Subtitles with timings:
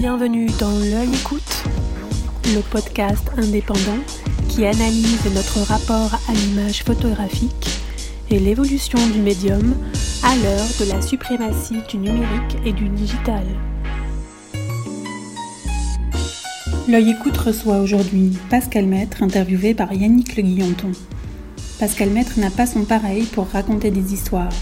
[0.00, 1.64] Bienvenue dans L'œil écoute,
[2.54, 3.98] le podcast indépendant
[4.48, 7.68] qui analyse notre rapport à l'image photographique
[8.30, 9.74] et l'évolution du médium
[10.22, 13.42] à l'heure de la suprématie du numérique et du digital.
[16.86, 20.92] L'œil écoute reçoit aujourd'hui Pascal Maître, interviewé par Yannick Le Guillanton.
[21.80, 24.52] Pascal Maître n'a pas son pareil pour raconter des histoires.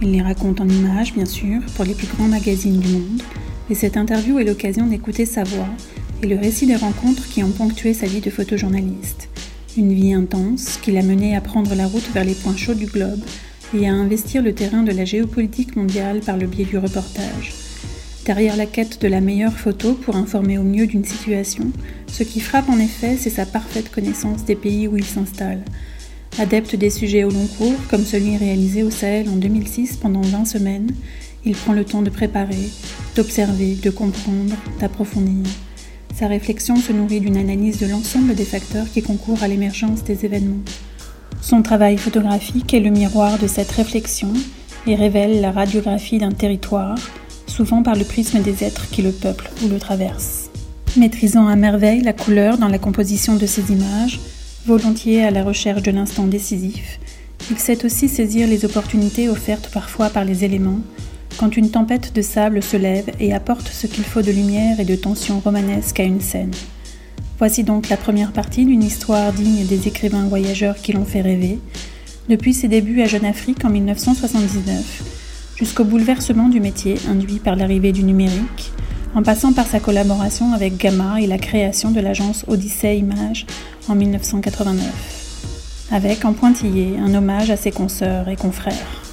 [0.00, 3.22] Il les raconte en images, bien sûr, pour les plus grands magazines du monde,
[3.70, 5.68] et cette interview est l'occasion d'écouter sa voix
[6.22, 9.28] et le récit des rencontres qui ont ponctué sa vie de photojournaliste.
[9.76, 12.86] Une vie intense qui l'a mené à prendre la route vers les points chauds du
[12.86, 13.20] globe
[13.74, 17.52] et à investir le terrain de la géopolitique mondiale par le biais du reportage.
[18.24, 21.70] Derrière la quête de la meilleure photo pour informer au mieux d'une situation,
[22.08, 25.62] ce qui frappe en effet, c'est sa parfaite connaissance des pays où il s'installe.
[26.38, 30.44] Adepte des sujets au long cours, comme celui réalisé au Sahel en 2006 pendant 20
[30.44, 30.90] semaines,
[31.46, 32.68] il prend le temps de préparer,
[33.14, 35.46] d'observer, de comprendre, d'approfondir.
[36.14, 40.24] Sa réflexion se nourrit d'une analyse de l'ensemble des facteurs qui concourent à l'émergence des
[40.24, 40.64] événements.
[41.40, 44.32] Son travail photographique est le miroir de cette réflexion
[44.86, 46.98] et révèle la radiographie d'un territoire,
[47.46, 50.50] souvent par le prisme des êtres qui le peuplent ou le traversent.
[50.96, 54.18] Maîtrisant à merveille la couleur dans la composition de ses images,
[54.66, 56.98] volontiers à la recherche de l'instant décisif,
[57.50, 60.80] il sait aussi saisir les opportunités offertes parfois par les éléments,
[61.36, 64.84] quand une tempête de sable se lève et apporte ce qu'il faut de lumière et
[64.84, 66.54] de tension romanesque à une scène.
[67.38, 71.58] Voici donc la première partie d'une histoire digne des écrivains voyageurs qui l'ont fait rêver,
[72.28, 75.02] depuis ses débuts à Jeune Afrique en 1979,
[75.56, 78.72] jusqu'au bouleversement du métier induit par l'arrivée du numérique,
[79.14, 83.46] en passant par sa collaboration avec Gamma et la création de l'agence Odyssey Images
[83.88, 89.05] en 1989, avec en pointillé un hommage à ses consoeurs et confrères.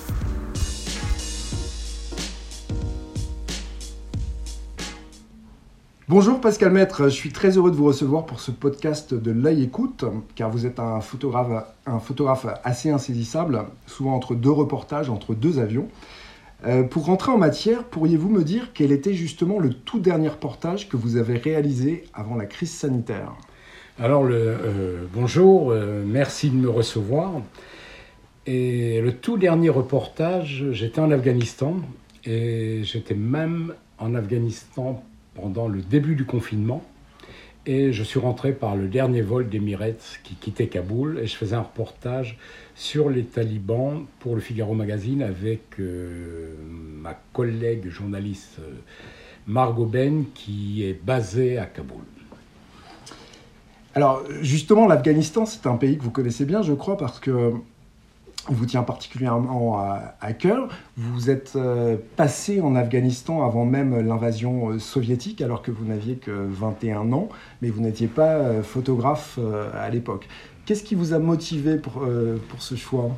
[6.09, 9.63] Bonjour Pascal Maître, je suis très heureux de vous recevoir pour ce podcast de l'œil
[9.63, 10.03] écoute,
[10.35, 15.87] car vous êtes un photographe, assez insaisissable, souvent entre deux reportages, entre deux avions.
[16.65, 20.89] Euh, pour rentrer en matière, pourriez-vous me dire quel était justement le tout dernier reportage
[20.89, 23.31] que vous avez réalisé avant la crise sanitaire?
[23.97, 27.31] Alors, euh, bonjour, euh, merci de me recevoir.
[28.45, 31.77] Et le tout dernier reportage, j'étais en Afghanistan,
[32.25, 35.01] et j'étais même en Afghanistan
[35.35, 36.83] pendant le début du confinement.
[37.65, 41.55] Et je suis rentré par le dernier vol d'Emirates qui quittait Kaboul et je faisais
[41.55, 42.37] un reportage
[42.75, 48.73] sur les talibans pour le Figaro Magazine avec euh, ma collègue journaliste euh,
[49.47, 52.03] Margot Ben qui est basée à Kaboul.
[53.95, 57.51] Alors justement, l'Afghanistan, c'est un pays que vous connaissez bien, je crois, parce que
[58.47, 60.67] vous tient particulièrement à, cœur.
[60.97, 66.15] Vous êtes euh, passé en Afghanistan avant même l'invasion euh, soviétique, alors que vous n'aviez
[66.15, 67.29] que 21 ans,
[67.61, 69.39] mais vous n'étiez pas euh, photographe
[69.73, 70.27] à l'époque.
[70.65, 72.05] Qu'est-ce qui vous a motivé pour,
[72.59, 73.17] ce choix?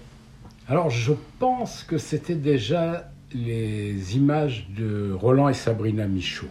[0.68, 6.48] Alors je pense que c'était déjà les images de Roland et Sabrina Michaud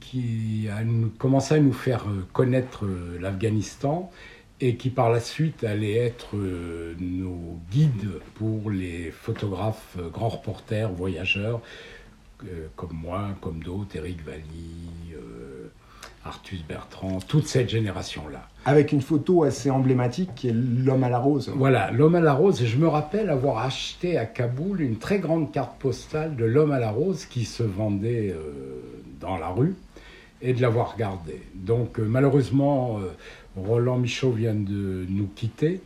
[0.00, 0.84] qui a
[1.18, 2.86] commencé à nous faire connaître
[3.20, 4.12] l'Afghanistan
[4.60, 10.28] et qui par la suite allait être euh, nos guides pour les photographes, euh, grands
[10.28, 11.60] reporters, voyageurs,
[12.44, 15.14] euh, comme moi, comme d'autres, Eric Valli,
[16.26, 18.48] Artus Bertrand, toute cette génération-là.
[18.64, 21.52] Avec une photo assez emblématique qui est l'homme à la rose.
[21.54, 22.62] Voilà, l'homme à la rose.
[22.62, 26.72] Et je me rappelle avoir acheté à Kaboul une très grande carte postale de l'homme
[26.72, 28.34] à la rose qui se vendait
[29.20, 29.74] dans la rue
[30.40, 31.42] et de l'avoir regardé.
[31.54, 33.00] Donc malheureusement,
[33.56, 35.80] Roland Michaud vient de nous quitter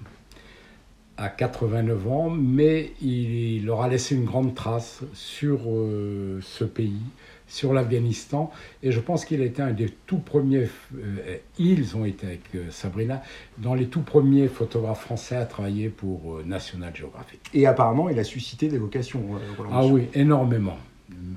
[1.19, 7.03] à 89 ans, mais il, aura laissé une grande trace sur euh, ce pays,
[7.49, 8.53] sur l'Afghanistan,
[8.85, 12.43] et je pense qu'il a été un des tout premiers, euh, ils ont été avec
[12.55, 13.21] euh, Sabrina,
[13.59, 17.41] dans les tout premiers photographes français à travailler pour National Geographic.
[17.53, 19.21] Et apparemment, il a suscité des vocations,
[19.57, 20.79] Roland Ah oui, énormément,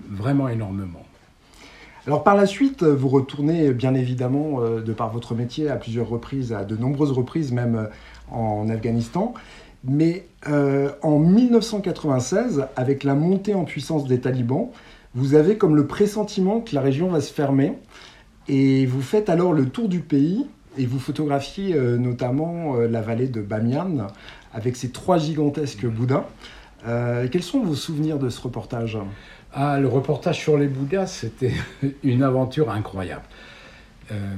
[0.09, 1.03] vraiment énormément.
[2.07, 6.09] Alors par la suite, vous retournez bien évidemment, euh, de par votre métier, à plusieurs
[6.09, 9.35] reprises, à de nombreuses reprises même euh, en Afghanistan.
[9.83, 14.69] Mais euh, en 1996, avec la montée en puissance des talibans,
[15.13, 17.73] vous avez comme le pressentiment que la région va se fermer.
[18.47, 20.47] Et vous faites alors le tour du pays
[20.79, 24.07] et vous photographiez notamment la vallée de Bamiyan
[24.53, 26.25] avec ses trois gigantesques boudins.
[26.83, 28.97] quels sont vos souvenirs de ce reportage?
[29.53, 31.53] Ah, le reportage sur les Bouddhas, c'était
[32.03, 33.25] une aventure incroyable.
[34.11, 34.35] Euh,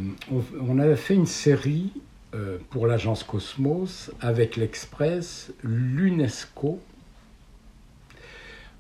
[0.60, 1.92] on, avait fait une série
[2.34, 6.80] euh, pour l'agence Cosmos avec l'Express, l'UNESCO.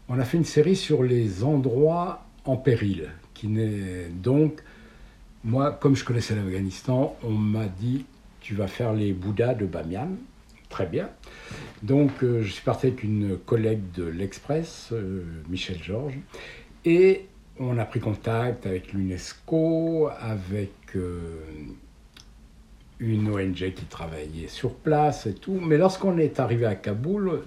[0.09, 4.61] On a fait une série sur les endroits en péril qui n'est donc,
[5.43, 8.05] moi, comme je connaissais l'Afghanistan, on m'a dit
[8.41, 10.09] tu vas faire les Bouddhas de Bamiyan.
[10.73, 11.11] Très bien.
[11.83, 16.17] Donc, euh, je suis parti avec une collègue de l'Express, euh, Michel Georges,
[16.83, 17.27] et
[17.59, 21.37] on a pris contact avec l'UNESCO, avec euh,
[22.99, 25.59] une ONG qui travaillait sur place et tout.
[25.61, 27.43] Mais lorsqu'on est arrivé à Kaboul,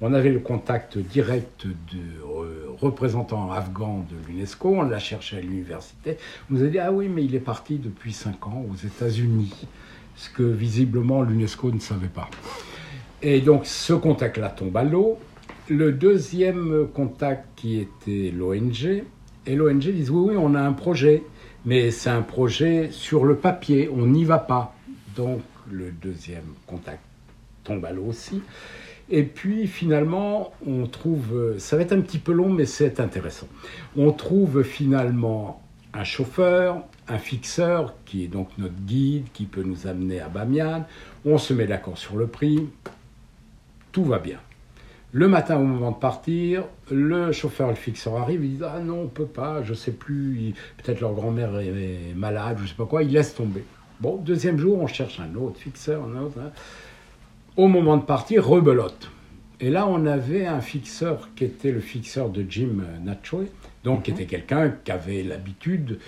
[0.00, 5.40] on avait le contact direct de euh, représentants afghans de l'UNESCO, on l'a cherché à
[5.40, 6.16] l'université.
[6.48, 9.52] On nous a dit Ah oui, mais il est parti depuis 5 ans aux États-Unis,
[10.20, 12.28] ce que visiblement l'UNESCO ne savait pas.
[13.22, 15.18] Et donc ce contact-là tombe à l'eau.
[15.68, 19.04] Le deuxième contact qui était l'ONG,
[19.46, 21.22] et l'ONG dit Oui, oui, on a un projet,
[21.64, 24.74] mais c'est un projet sur le papier, on n'y va pas.
[25.16, 25.40] Donc
[25.70, 27.00] le deuxième contact
[27.64, 28.42] tombe à l'eau aussi.
[29.08, 33.48] Et puis finalement, on trouve, ça va être un petit peu long, mais c'est intéressant.
[33.96, 35.62] On trouve finalement
[35.94, 40.86] un chauffeur, un fixeur, qui est donc notre guide, qui peut nous amener à Bamiyan.
[41.24, 42.68] On se met d'accord sur le prix.
[43.92, 44.38] Tout va bien.
[45.12, 49.02] Le matin, au moment de partir, le chauffeur, le fixeur arrive, il dit Ah non,
[49.02, 53.02] on peut pas, je sais plus, peut-être leur grand-mère est malade, je sais pas quoi,
[53.02, 53.64] il laisse tomber.
[54.00, 56.38] Bon, deuxième jour, on cherche un autre fixeur, un autre.
[56.38, 56.52] Hein
[57.56, 59.10] au moment de partir, rebelote.
[59.60, 63.48] Et là, on avait un fixeur qui était le fixeur de Jim Natchoy,
[63.84, 64.16] donc qui mhm.
[64.16, 65.98] était quelqu'un qui avait l'habitude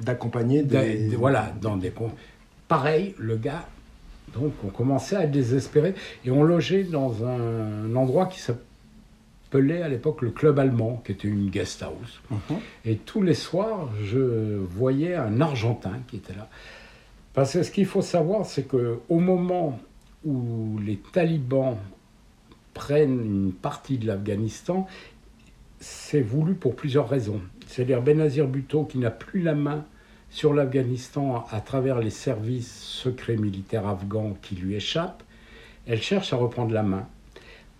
[0.00, 1.14] d'accompagner des...
[1.16, 1.92] Voilà, dans des...
[2.68, 3.66] Pareil, le gars,
[4.34, 5.94] donc on commençait à désespérer,
[6.24, 11.28] et on logeait dans un endroit qui s'appelait à l'époque le Club Allemand, qui était
[11.28, 12.20] une guest house.
[12.30, 12.58] Mhm.
[12.84, 16.48] Et tous les soirs, je voyais un Argentin qui était là.
[17.32, 19.78] Parce que ce qu'il faut savoir, c'est qu'au moment
[20.24, 21.76] où les talibans
[22.74, 24.86] prennent une partie de l'Afghanistan,
[25.80, 27.40] c'est voulu pour plusieurs raisons.
[27.70, 29.84] C'est-à-dire Benazir Bhutto qui n'a plus la main
[30.28, 35.22] sur l'Afghanistan à travers les services secrets militaires afghans qui lui échappent,
[35.86, 37.06] elle cherche à reprendre la main.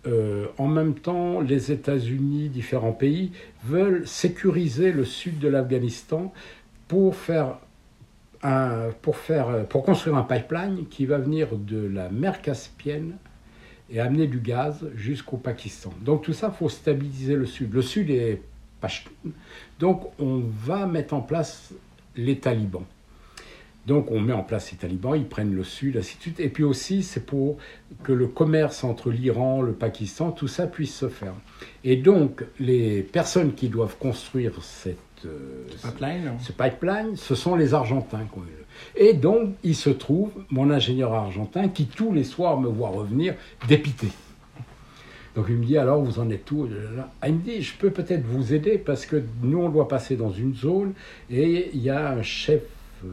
[0.07, 3.33] Euh, en même temps, les États-Unis, différents pays,
[3.65, 6.33] veulent sécuriser le sud de l'Afghanistan
[6.87, 7.15] pour
[9.01, 13.17] pour, faire, pour construire un pipeline qui va venir de la mer Caspienne
[13.91, 15.93] et amener du gaz jusqu'au Pakistan.
[16.01, 17.73] Donc tout ça, faut stabiliser le sud.
[17.73, 18.41] Le sud est.
[19.79, 21.73] Donc on va mettre en place
[22.15, 22.85] les talibans.
[23.87, 26.39] Donc on met en place les talibans, ils prennent le sud, ainsi de suite.
[26.39, 27.57] Et puis aussi, c'est pour
[28.03, 31.33] que le commerce entre l'Iran, le Pakistan, tout ça puisse se faire.
[31.83, 36.33] Et donc les personnes qui doivent construire cette euh, pipeline.
[36.39, 38.25] ce pipeline, ce sont les Argentins.
[38.95, 43.35] Et donc, il se trouve mon ingénieur argentin qui tous les soirs me voit revenir
[43.67, 44.07] dépité.
[45.35, 46.67] Donc il me dit alors vous en êtes où?
[47.21, 50.15] Ah, Il me dit je peux peut-être vous aider parce que nous on doit passer
[50.15, 50.93] dans une zone
[51.29, 52.61] et il y a un chef
[53.05, 53.07] euh,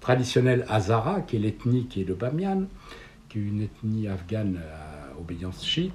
[0.00, 2.64] traditionnel Hazara qui est l'ethnie qui est de Bamiyan,
[3.28, 5.92] qui est une ethnie afghane à obédience chiite,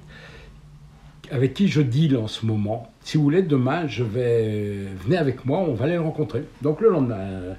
[1.30, 2.90] avec qui je deal en ce moment.
[3.02, 4.86] Si vous voulez, demain, je vais.
[5.04, 6.44] Venez avec moi, on va aller le rencontrer.
[6.62, 7.56] Donc le lendemain,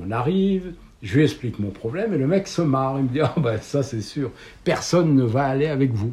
[0.00, 0.72] on arrive,
[1.02, 2.98] je lui explique mon problème, et le mec se marre.
[2.98, 4.30] Il me dit Ah, ben ça, c'est sûr,
[4.64, 6.12] personne ne va aller avec vous.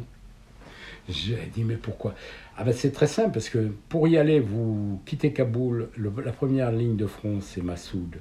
[1.08, 2.14] J'ai dit Mais pourquoi?
[2.56, 6.72] Ah, ben c'est très simple, parce que pour y aller, vous quittez Kaboul, la première
[6.72, 8.16] ligne de front, c'est Massoud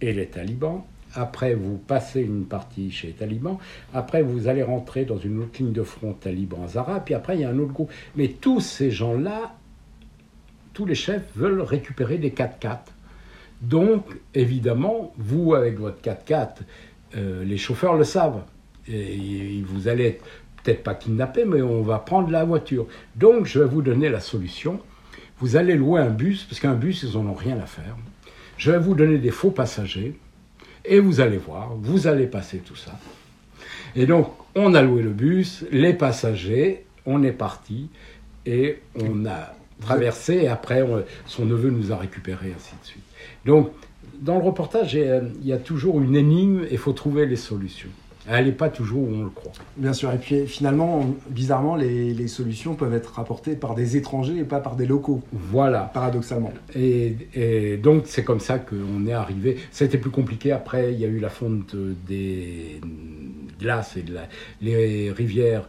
[0.00, 0.82] et les talibans.
[1.14, 3.58] Après, vous passez une partie chez les talibans.
[3.92, 7.00] Après, vous allez rentrer dans une autre ligne de front taliban Zara.
[7.00, 7.92] Puis après, il y a un autre groupe.
[8.16, 9.54] Mais tous ces gens-là,
[10.72, 12.78] tous les chefs veulent récupérer des 4x4.
[13.62, 16.48] Donc, évidemment, vous, avec votre 4x4,
[17.16, 18.42] euh, les chauffeurs le savent.
[18.88, 20.18] Et vous allez
[20.64, 22.86] peut-être pas kidnapper, mais on va prendre la voiture.
[23.14, 24.80] Donc, je vais vous donner la solution.
[25.38, 27.96] Vous allez louer un bus, parce qu'un bus, ils n'en ont rien à faire.
[28.56, 30.18] Je vais vous donner des faux passagers.
[30.86, 32.98] Et vous allez voir, vous allez passer tout ça.
[33.96, 37.88] Et donc, on a loué le bus, les passagers, on est parti
[38.44, 40.34] et on a traversé.
[40.34, 40.84] Et après,
[41.24, 43.04] son neveu nous a récupérés, ainsi de suite.
[43.46, 43.70] Donc,
[44.20, 47.88] dans le reportage, il y a toujours une énigme et il faut trouver les solutions.
[48.28, 49.52] Elle n'est pas toujours où on le croit.
[49.76, 50.10] Bien sûr.
[50.12, 54.76] Et puis finalement, bizarrement, les, solutions peuvent être apportées par des étrangers et pas par
[54.76, 55.22] des locaux.
[55.32, 55.90] Voilà.
[55.92, 56.52] Paradoxalement.
[56.74, 59.58] Et, donc, c'est comme ça qu'on est arrivé.
[59.78, 60.52] Été plus compliqué.
[60.52, 61.76] Après, il y a eu la fonte
[62.06, 62.80] des
[63.60, 64.22] glaces et de la,
[64.62, 65.68] les rivières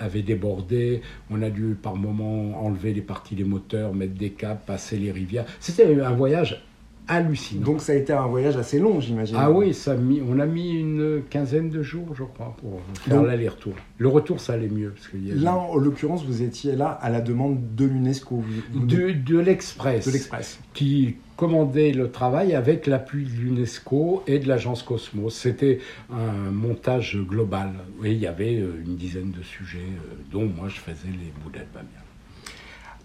[0.00, 1.02] avaient débordé.
[1.30, 5.12] On a dû par moments enlever les parties des moteurs, mettre des câbles, passer les
[5.12, 5.44] rivières.
[5.60, 6.64] C'était un voyage
[7.08, 7.64] hallucinant.
[7.64, 9.36] Donc ça a été un voyage assez long, j'imagine.
[9.38, 12.80] Ah oui, ça a mis, on a mis une quinzaine de jours, je crois, pour
[12.94, 13.74] faire l'aller-retour.
[13.98, 14.90] Le retour, ça allait mieux.
[14.90, 18.42] Parce y a là, en l'occurrence, vous étiez là à la demande de l'UNESCO.
[18.74, 20.06] De, de l'Express.
[20.06, 20.58] De l'Express.
[20.74, 25.34] Qui commandait le travail avec l'appui de l'UNESCO et de l'agence Cosmos.
[25.34, 25.80] C'était
[26.10, 27.72] un montage global.
[28.04, 31.32] Et il y avait euh, une dizaine de sujets, euh, dont moi je faisais les
[31.42, 32.01] boulettes Bamia.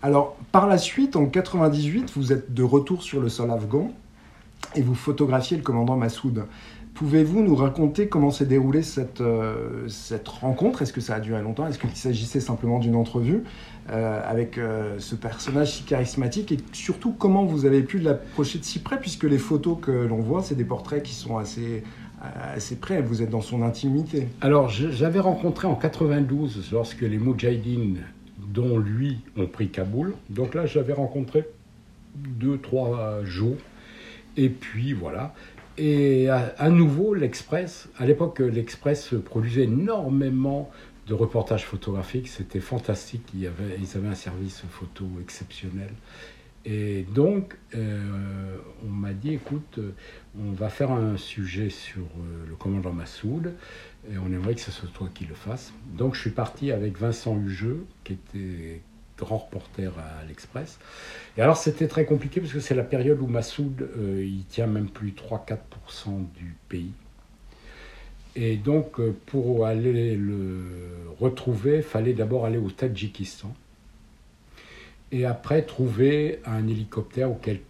[0.01, 3.91] Alors, par la suite, en 98, vous êtes de retour sur le sol afghan
[4.75, 6.45] et vous photographiez le commandant Massoud.
[6.93, 10.81] Pouvez-vous nous raconter comment s'est déroulée cette, euh, cette rencontre?
[10.81, 11.67] Est-ce que ça a duré longtemps?
[11.67, 13.43] Est-ce qu'il s'agissait simplement d'une entrevue
[13.91, 16.51] euh, avec euh, ce personnage si charismatique?
[16.51, 18.99] Et surtout, comment vous avez pu l'approcher de si près?
[18.99, 21.83] Puisque les photos que l'on voit, c'est des portraits qui sont assez,
[22.55, 22.99] assez près.
[23.01, 24.27] Vous êtes dans son intimité.
[24.41, 27.99] Alors, j'avais rencontré en 92, lorsque les Moudjahidines
[28.57, 30.15] dont lui ont pris Kaboul.
[30.31, 31.45] Donc là, j'avais rencontré
[32.15, 33.57] deux, trois jours.
[34.35, 35.35] Et puis voilà.
[35.77, 40.71] Et à, nouveau, l'Express, à l'époque, l'Express produisait énormément
[41.05, 42.29] de reportages photographiques.
[42.29, 43.21] C'était fantastique.
[43.35, 45.91] Ils avaient, ils avaient un service photo exceptionnel.
[46.65, 49.79] Et donc, euh, on m'a dit, écoute,
[50.37, 53.53] on va faire un sujet sur euh, le commandant Massoud,
[54.11, 55.73] et on aimerait que ce soit toi qui le fasses.
[55.93, 58.81] Donc, je suis parti avec Vincent Hugeux, qui était
[59.17, 60.79] grand reporter à l'Express.
[61.37, 64.67] Et alors, c'était très compliqué, parce que c'est la période où Massoud, euh, il tient
[64.67, 66.91] même plus 3-4% du pays.
[68.35, 70.63] Et donc, pour aller le
[71.19, 73.53] retrouver, fallait d'abord aller au Tadjikistan
[75.11, 77.63] et après trouver un hélicoptère ou quelque,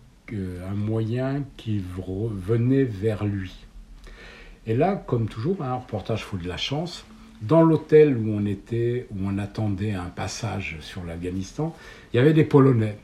[0.69, 3.66] un moyen qui venait vers lui.
[4.67, 7.05] Et là, comme toujours, un reportage faut de la chance.
[7.41, 11.75] Dans l'hôtel où on était, où on attendait un passage sur l'Afghanistan,
[12.11, 12.97] il y avait des Polonais.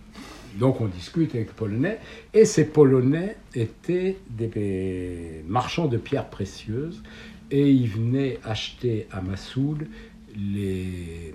[0.60, 2.00] Donc on discute avec les Polonais,
[2.34, 7.02] et ces Polonais étaient des marchands de pierres précieuses,
[7.50, 9.88] et ils venaient acheter à Massoud
[10.36, 11.34] les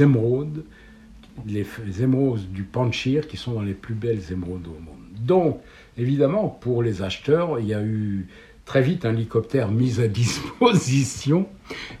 [0.00, 0.64] émeraudes
[1.46, 1.66] les,
[2.02, 4.96] émeraudes du Panchir, qui sont dans les plus belles émeraudes au monde.
[5.20, 5.60] Donc,
[5.96, 8.26] évidemment, pour les acheteurs, il y a eu
[8.68, 11.46] très vite un hélicoptère mis à disposition.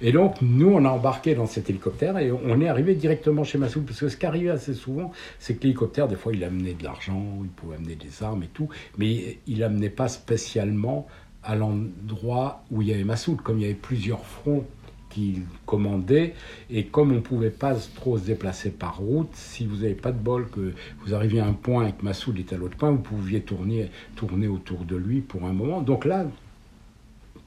[0.02, 3.56] Et donc, nous, on a embarqué dans cet hélicoptère et on est arrivé directement chez
[3.56, 3.86] Massoud.
[3.86, 6.84] Parce que ce qui arrivait assez souvent, c'est que l'hélicoptère, des fois, il amenait de
[6.84, 11.06] l'argent, il pouvait amener des armes et tout, mais il n'amenait pas spécialement
[11.42, 13.40] à l'endroit où il y avait Massoud.
[13.40, 14.66] Comme il y avait plusieurs fronts
[15.08, 16.34] qu'il commandait.
[16.68, 20.12] Et comme on ne pouvait pas trop se déplacer par route, si vous n'avez pas
[20.12, 22.90] de bol, que vous arriviez à un point et que Massoud est à l'autre point,
[22.90, 25.80] vous pouviez tourner, tourner autour de lui pour un moment.
[25.80, 26.26] Donc là,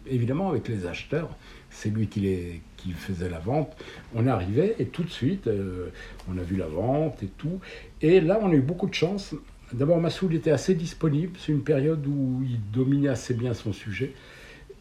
[0.07, 1.29] évidemment, avec les acheteurs,
[1.69, 2.47] c'est lui qui,
[2.95, 3.75] faisait la vente.
[4.15, 5.89] On arrivait et tout de suite, euh,
[6.29, 7.59] on a vu la vente et tout.
[8.01, 9.35] Et là, on a eu beaucoup de chance.
[9.73, 11.33] D'abord, Massoud était assez disponible.
[11.39, 14.13] C'est une période où il dominait assez bien son sujet.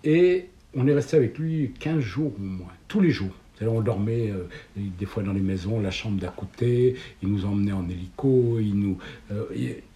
[0.03, 3.35] Et on est resté avec lui 15 jours au moins, tous les jours.
[3.63, 7.73] On dormait euh, des fois dans les maisons, la chambre d'à côté, il nous emmenait
[7.73, 8.99] en hélico, il nous,
[9.31, 9.45] euh,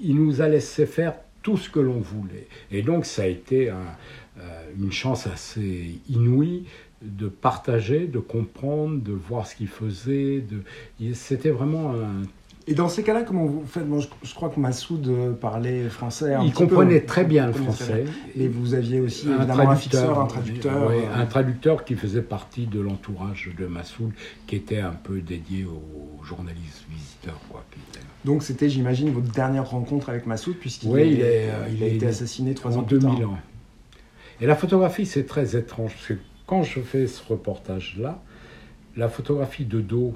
[0.01, 2.47] il, nous a laissé faire tout ce que l'on voulait.
[2.71, 3.75] Et donc ça a été euh,
[4.79, 6.65] une chance assez inouïe
[7.03, 10.41] de partager, de comprendre, de voir ce qu'il faisait.
[10.41, 11.15] De...
[11.15, 12.23] C'était vraiment un
[12.67, 13.85] et dans ces cas-là, comment vous faites?
[14.23, 16.35] Je, crois que Massoud euh, parlait français.
[16.45, 18.07] il comprenait très bien le français.
[18.37, 20.89] Et vous aviez aussi un évidemment un fixeur, un traducteur.
[20.89, 24.13] Oui, un traducteur qui faisait partie de l'entourage de Massoud,
[24.47, 27.39] qui était un peu dédié aux journalistes visiteurs.
[27.51, 27.65] Quoi,
[28.25, 32.55] Donc c'était, j'imagine, votre dernière rencontre avec Massoud, puisqu'il il, euh, il a été assassiné
[32.55, 33.39] trois ans plus 2000 ans.
[34.41, 36.15] Et la photographie, c'est très étrange, parce que
[36.47, 38.23] quand je fais ce reportage-là,
[38.97, 40.13] la photographie de dos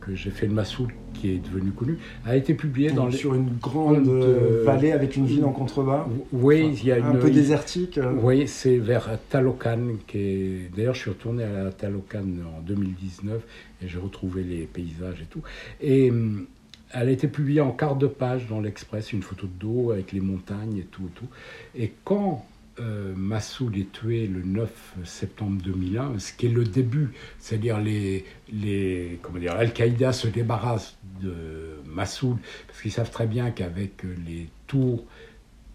[0.00, 3.50] que j'ai fait de Massoud, qui est devenu connu, a été publié dans sur une
[3.60, 6.06] grande euh, vallée avec une ville en contrebas.
[6.32, 7.98] Oui, il y a un peu désertique.
[7.98, 8.12] Euh.
[8.20, 9.78] Oui, c'est vers Talocan,
[10.08, 10.70] qui est.
[10.76, 12.24] D'ailleurs, je suis retourné à Talocan
[12.58, 13.40] en 2019
[13.82, 15.42] et j'ai retrouvé les paysages et tout.
[15.80, 16.46] Et hum,
[16.92, 20.12] elle a été publiée en quart de page dans l'Express, une photo de dos avec
[20.12, 21.28] les montagnes et tout et tout.
[21.76, 22.44] Et quand
[22.80, 28.24] euh, Massoud est tué le 9 septembre 2001, ce qui est le début, c'est-à-dire les,
[28.52, 34.48] les comment dire, Al-Qaïda se débarrasse de Massoud parce qu'ils savent très bien qu'avec les
[34.66, 35.04] tours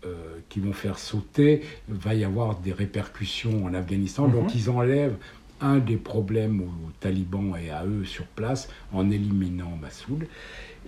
[0.05, 4.27] euh, qui vont faire sauter, va y avoir des répercussions en Afghanistan.
[4.27, 4.51] Donc mhm.
[4.55, 5.17] ils enlèvent
[5.59, 10.27] un des problèmes aux talibans et à eux sur place en éliminant Massoud.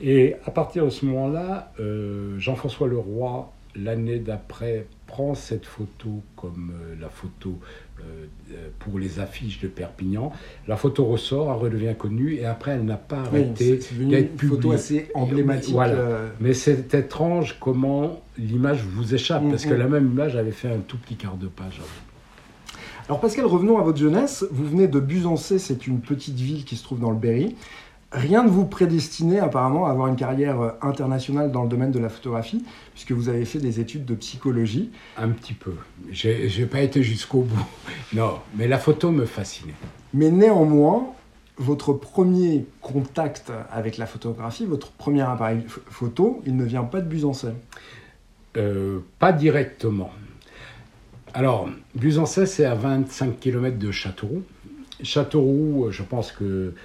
[0.01, 6.71] Et à partir de ce moment-là, euh, Jean-François Leroy l'année d'après, prend cette photo comme
[6.73, 7.57] euh, la photo
[8.79, 10.31] pour les affiches de Perpignan.
[10.69, 14.29] La photo ressort, elle redevient connue et après elle n'a pas arrêté d'être publiée.
[14.41, 15.75] Une photo assez emblématique.
[16.39, 19.79] Mais c'est étrange comment l'image vous échappe parce que mm, mm.
[19.79, 21.81] la même image avait fait un tout petit quart de page.
[23.09, 24.45] Alors Pascal, revenons à votre jeunesse.
[24.51, 27.55] Vous venez de Buzancé, c'est une petite ville qui se trouve dans le Berry.
[28.11, 31.99] Rien ne vous prédestinait apparemment à avoir une carrière euh, internationale dans le domaine de
[31.99, 34.89] la photographie, puisque vous avez fait des études de psychologie.
[35.15, 35.73] Un petit peu.
[36.11, 37.67] Je n'ai pas été jusqu'au bout.
[38.13, 39.75] Non, mais la photo me fascinait.
[40.15, 41.13] Mais néanmoins,
[41.57, 47.07] votre premier contact avec la photographie, votre premier appareil photo, il ne vient pas de
[47.07, 47.49] Buzancé
[48.57, 50.09] euh, Pas directement.
[51.35, 54.41] Alors, Buzancais, c'est à 25 km de Châteauroux.
[55.03, 56.75] Châteauroux, je pense que euh,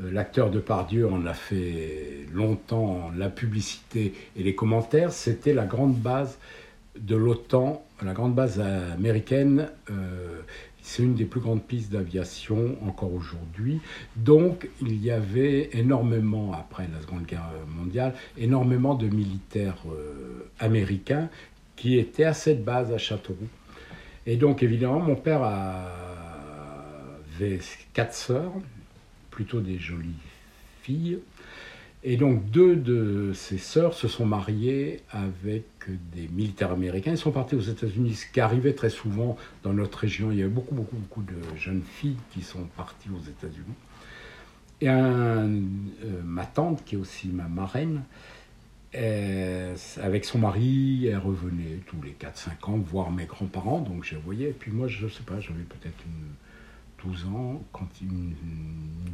[0.00, 5.12] l'acteur de Pardieu en a fait longtemps la publicité et les commentaires.
[5.12, 6.38] C'était la grande base
[6.98, 9.68] de l'OTAN, la grande base américaine.
[9.90, 10.40] Euh,
[10.82, 13.80] c'est une des plus grandes pistes d'aviation encore aujourd'hui.
[14.16, 21.30] Donc il y avait énormément, après la Seconde Guerre mondiale, énormément de militaires euh, américains
[21.76, 23.48] qui étaient à cette base à Châteauroux.
[24.26, 27.58] Et donc, évidemment, mon père avait
[27.92, 28.52] quatre sœurs,
[29.32, 30.22] plutôt des jolies
[30.82, 31.18] filles.
[32.04, 35.64] Et donc, deux de ses sœurs se sont mariées avec
[36.14, 37.12] des militaires américains.
[37.12, 40.32] Ils sont partis aux États-Unis, ce qui arrivait très souvent dans notre région.
[40.32, 43.74] Il y avait beaucoup, beaucoup, beaucoup de jeunes filles qui sont parties aux États-Unis.
[44.80, 45.60] Et euh,
[46.24, 48.02] ma tante, qui est aussi ma marraine,
[48.96, 54.16] euh, avec son mari, elle revenait tous les 4-5 ans voir mes grands-parents, donc je
[54.16, 54.50] voyais.
[54.50, 56.02] Et puis moi, je ne sais pas, j'avais peut-être
[57.04, 57.88] 12 ans, quand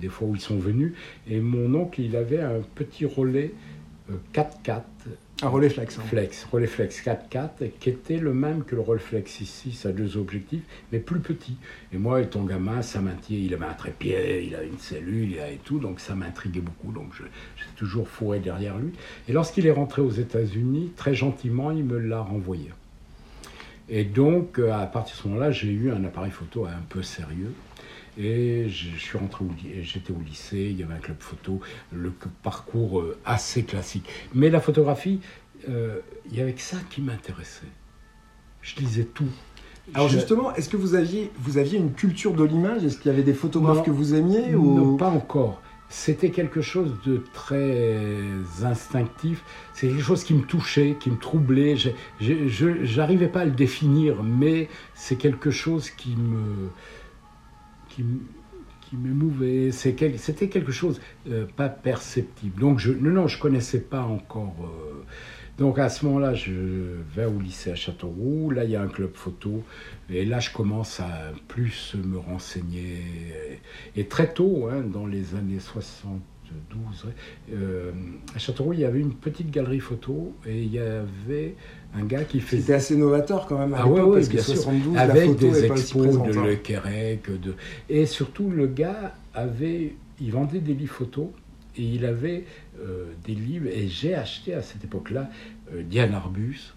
[0.00, 0.92] des fois où ils sont venus.
[1.28, 3.52] Et mon oncle, il avait un petit relais
[4.34, 4.82] 4x4
[5.40, 5.98] un relais flex.
[5.98, 6.02] Hein.
[6.08, 9.92] Flex, relais flex 4x4, qui était le même que le relais flex ici, ça a
[9.92, 11.56] deux objectifs, mais plus petit.
[11.92, 13.44] Et moi, étant gamin, ça m'intriguait.
[13.44, 16.60] Il avait un trépied, il a une cellule, il a et tout, donc ça m'intriguait
[16.60, 16.90] beaucoup.
[16.90, 18.90] Donc j'ai toujours fourré derrière lui.
[19.28, 22.72] Et lorsqu'il est rentré aux États-Unis, très gentiment, il me l'a renvoyé.
[23.88, 27.52] Et donc, à partir de ce moment-là, j'ai eu un appareil photo un peu sérieux.
[28.18, 29.44] Et je suis rentré
[29.82, 31.60] j'étais au lycée, il y avait un club photo,
[31.92, 34.08] le parcours euh, assez classique.
[34.34, 35.20] Mais la photographie,
[35.68, 37.66] euh, il y avait que ça qui m'intéressait.
[38.60, 39.30] Je lisais tout.
[39.94, 42.84] Alors justement, est-ce que vous aviez, vous aviez une culture de l'image?
[42.84, 44.96] Est-ce qu'il y avait des photographes que vous aimiez ou...
[44.96, 45.62] pas encore.
[45.88, 48.04] C'était quelque chose de très
[48.62, 49.42] instinctif.
[49.72, 51.76] C'est quelque chose qui me touchait, qui me troublait.
[52.20, 56.68] Je n'arrivais pas à le définir, mais c'est quelque chose qui me
[57.98, 58.04] qui,
[58.88, 59.70] qui m'émouvait.
[59.72, 62.60] C'était quelque chose euh, pas perceptible.
[62.60, 64.54] Donc, je, non, je connaissais pas encore.
[64.62, 65.04] Euh,
[65.58, 66.52] donc, à ce moment-là, je
[67.14, 68.50] vais au lycée à Châteauroux.
[68.50, 69.64] Là, il y a un club photo.
[70.08, 73.02] Et là, je commence à plus me renseigner.
[73.96, 76.20] Et, très tôt, hein, dans les années 60,
[76.70, 77.06] 12.
[77.52, 77.92] Euh,
[78.34, 81.54] à Châteauroux, il y avait une petite galerie photo et il y avait
[81.94, 82.62] un gars qui faisait.
[82.62, 86.40] C'était assez novateur quand même à ah l'époque, parce que 72, avec des expos de
[86.40, 87.54] Le Quérec, de...
[87.88, 91.28] et surtout le gars avait, il vendait des livres photos
[91.76, 92.44] et il avait
[92.80, 95.30] euh, des livres et j'ai acheté à cette époque-là
[95.72, 96.74] euh, Diane Arbus.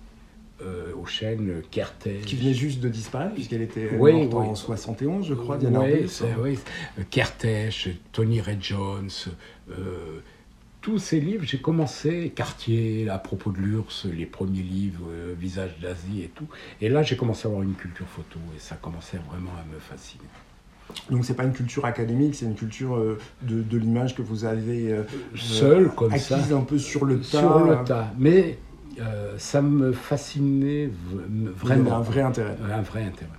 [0.63, 2.26] Euh, aux chaînes Kertész.
[2.26, 6.21] Qui venait juste de disparaître, puisqu'elle était morte en 71, je crois, Diane Arbus.
[6.39, 6.60] Oui,
[7.10, 9.10] Kertész, Tony Ray Jones,
[10.82, 15.78] tous ces livres, j'ai commencé, Cartier, à propos de l'URSS, les premiers livres, euh, Visage
[15.80, 16.47] d'Asie et tout.
[16.82, 19.80] Et là, j'ai commencé à avoir une culture photo et ça commençait vraiment à me
[19.80, 20.24] fasciner.
[21.10, 24.43] Donc c'est pas une culture académique, c'est une culture euh, de, de l'image que vous
[24.43, 25.04] avez euh,
[25.36, 27.39] seul comme acquise ça, un peu sur le tas.
[27.39, 28.58] Sur le tas, mais
[29.38, 30.89] ça me fascinait
[31.56, 31.97] vraiment.
[31.97, 32.56] Un vrai intérêt.
[32.71, 33.32] Un vrai intérêt.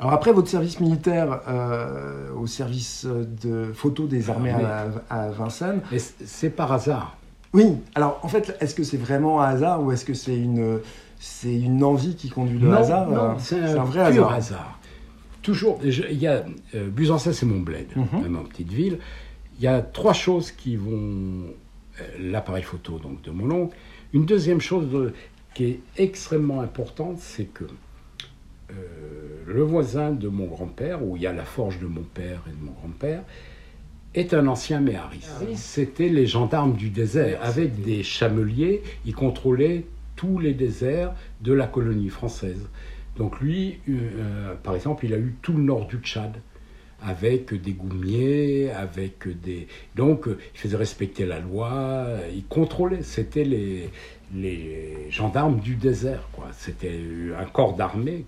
[0.00, 4.54] Alors après votre service militaire euh, au service de photo des armées
[5.10, 5.80] à, Vincennes.
[6.24, 7.16] c'est par hasard.
[7.52, 10.80] Oui, alors en fait, est-ce que c'est vraiment un hasard ou est-ce que c'est une,
[11.18, 14.78] c'est une envie qui conduit le hasard Non, c'est un, vrai hasard.
[15.42, 18.98] Toujours, il y a, euh, c'est mon bled, mm ma petite ville.
[19.58, 21.46] Il y a trois choses qui vont.
[22.00, 23.76] Euh, l'appareil photo donc de mon oncle.
[24.12, 25.12] Une deuxième chose
[25.54, 27.64] qui est extrêmement importante, c'est que
[28.70, 28.74] euh,
[29.46, 32.50] le voisin de mon grand-père, où il y a la forge de mon père et
[32.50, 33.22] de mon grand-père,
[34.14, 35.30] est un ancien méhariste.
[35.40, 37.38] Ah C'était les gendarmes du désert.
[37.42, 39.84] Avec des chameliers, il contrôlait
[40.16, 42.68] tous les déserts de la colonie française.
[43.16, 46.32] Donc lui, euh, par exemple, il a eu tout le nord du Tchad
[47.02, 49.68] avec des goumiers, avec des...
[49.94, 53.90] Donc, il faisait respecter la loi, il contrôlait, c'était les,
[55.10, 56.48] gendarmes du désert, quoi.
[56.52, 57.00] C'était
[57.38, 58.24] un corps d'armée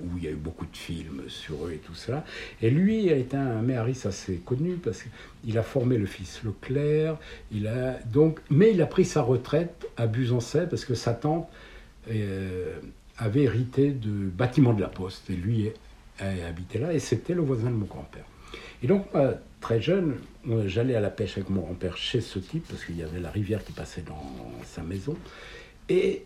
[0.00, 2.24] où il y a eu beaucoup de films sur eux et tout cela.
[2.60, 5.04] Et lui a été un méhariste assez connu parce
[5.44, 7.18] qu'il a formé le fils Leclerc,
[7.50, 11.48] il a donc, mais il a pris sa retraite à Busancais parce que sa tante
[12.10, 12.78] euh,
[13.18, 15.70] avait hérité de bâtiments de la Poste et lui
[16.20, 18.24] habitait là et c'était le voisin de mon grand-père.
[18.82, 19.06] Et donc,
[19.60, 20.16] très jeune,
[20.66, 23.30] j'allais à la pêche avec mon grand-père chez ce type, parce qu'il y avait la
[23.30, 24.32] rivière qui passait dans
[24.64, 25.16] sa maison.
[25.88, 26.24] Et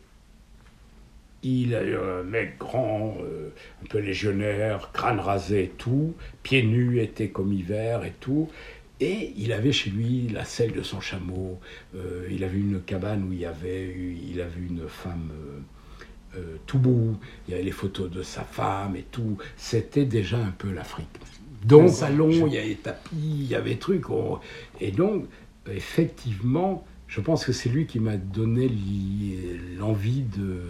[1.42, 3.50] il a un mec grand, euh,
[3.82, 8.48] un peu légionnaire, crâne rasé et tout, pieds nus, était comme hiver et tout.
[8.98, 11.60] Et il avait chez lui la selle de son chameau.
[11.94, 13.94] Euh, il avait une cabane où il y avait,
[14.30, 15.60] il avait une femme euh,
[16.66, 17.14] tout beau.
[17.46, 19.38] Il y avait les photos de sa femme et tout.
[19.56, 21.08] C'était déjà un peu l'Afrique.
[21.64, 24.04] Dans le salon, il y avait tapis, il y avait trucs.
[24.80, 25.24] Et donc,
[25.68, 28.70] effectivement, je pense que c'est lui qui m'a donné
[29.78, 30.60] l'envie de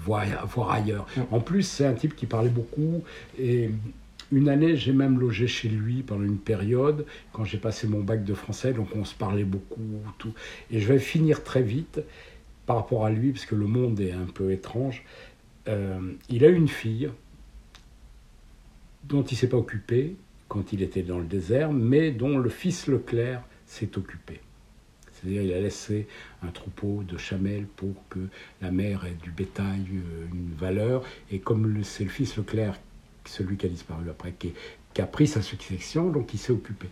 [0.00, 1.06] voir, voir ailleurs.
[1.30, 3.02] En plus, c'est un type qui parlait beaucoup.
[3.38, 3.70] Et
[4.32, 8.24] une année, j'ai même logé chez lui pendant une période, quand j'ai passé mon bac
[8.24, 9.80] de français, donc on se parlait beaucoup.
[10.18, 10.32] Tout.
[10.70, 12.00] Et je vais finir très vite
[12.66, 15.04] par rapport à lui, parce que le monde est un peu étrange.
[15.68, 17.10] Euh, il a une fille
[19.04, 20.16] dont il s'est pas occupé
[20.48, 24.40] quand il était dans le désert, mais dont le fils Leclerc s'est occupé.
[25.12, 26.06] C'est-à-dire il a laissé
[26.42, 28.20] un troupeau de chamelles pour que
[28.60, 32.78] la mère ait du bétail, euh, une valeur, et comme c'est le fils Leclerc,
[33.24, 34.52] celui qui a disparu après, qui
[34.98, 36.88] a pris sa succession, donc il s'est occupé.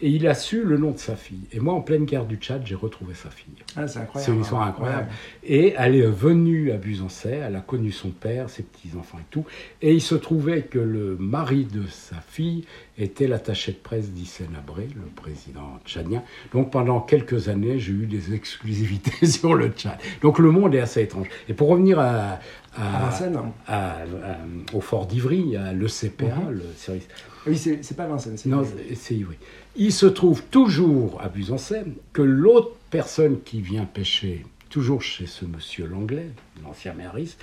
[0.00, 1.46] Et il a su le nom de sa fille.
[1.52, 3.54] Et moi, en pleine guerre du Tchad, j'ai retrouvé sa fille.
[3.76, 4.26] Ah, c'est incroyable.
[4.26, 5.08] C'est une histoire incroyable.
[5.42, 9.44] Et elle est venue à Busancais, elle a connu son père, ses petits-enfants et tout.
[9.80, 12.64] Et il se trouvait que le mari de sa fille
[12.98, 16.22] était l'attaché de presse d'Hissène Abré, le président tchadien.
[16.52, 19.98] Donc pendant quelques années, j'ai eu des exclusivités sur le Tchad.
[20.22, 21.28] Donc le monde est assez étrange.
[21.48, 22.38] Et pour revenir à,
[22.78, 23.98] à,
[24.72, 27.08] au fort d'Ivry, à l'ECPA, mm le service
[27.46, 28.36] oui, c'est pas Vincennes.
[28.46, 29.36] Non, c'est Ivry.
[29.76, 35.44] Il se trouve toujours à Busancais que l'autre personne qui vient pêcher, toujours chez ce
[35.44, 36.30] monsieur Langlais,
[36.64, 37.40] l'ancien mairiste,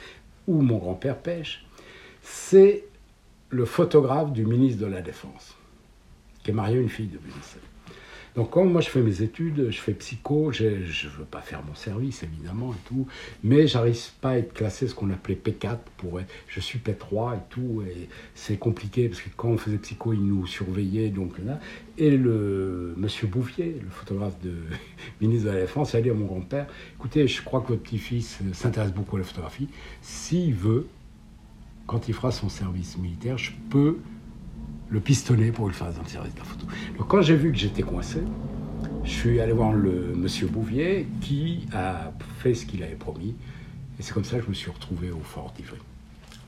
[0.47, 1.65] où mon grand-père pêche,
[2.21, 2.83] c'est
[3.49, 5.55] le photographe du ministre de la Défense,
[6.43, 7.59] qui est marié à une fille de Busancais.
[8.35, 11.63] Donc quand moi je fais mes études, je fais psycho, je ne veux pas faire
[11.63, 13.05] mon service évidemment et tout,
[13.43, 17.35] mais j'arrive pas à être classé ce qu'on appelait P4 pour être, je suis P3
[17.35, 21.37] et tout, et c'est compliqué parce que quand on faisait psycho, ils nous surveillaient donc
[21.45, 21.59] là,
[21.99, 24.53] et le monsieur Bouvier, le photographe de
[25.21, 26.65] ministre de la Défense, a dit à mon grand-père,
[26.95, 29.67] écoutez, je crois que votre petit-fils s'intéresse beaucoup à la photographie,
[30.01, 30.87] s'il veut,
[31.85, 33.97] quand il fera son service militaire, je peux
[34.93, 36.67] le pistonner pour le faire dans le service de la photo.
[36.97, 38.19] Donc quand j'ai vu que j'étais coincé,
[39.03, 43.35] je suis allé voir le monsieur Bouvier qui a fait ce qu'il avait promis.
[43.99, 45.79] Et c'est comme ça que je me suis retrouvé au fort d'Ivry.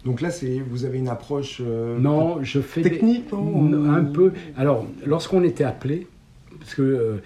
[0.05, 4.34] Donc là, c'est vous avez une approche euh, non, je fais technique un peu.
[4.55, 6.08] Alors, lorsqu'on était appelé,
[6.60, 7.17] parce que euh,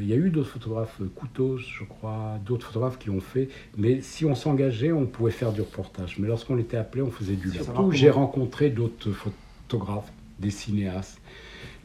[0.00, 4.00] il y a eu d'autres photographes, Couteau, je crois, d'autres photographes qui ont fait, mais
[4.00, 6.18] si on s'engageait, on pouvait faire du reportage.
[6.18, 7.50] Mais lorsqu'on était appelé, on faisait du.
[7.50, 11.20] Surtout, j'ai rencontré d'autres photographes des cinéastes.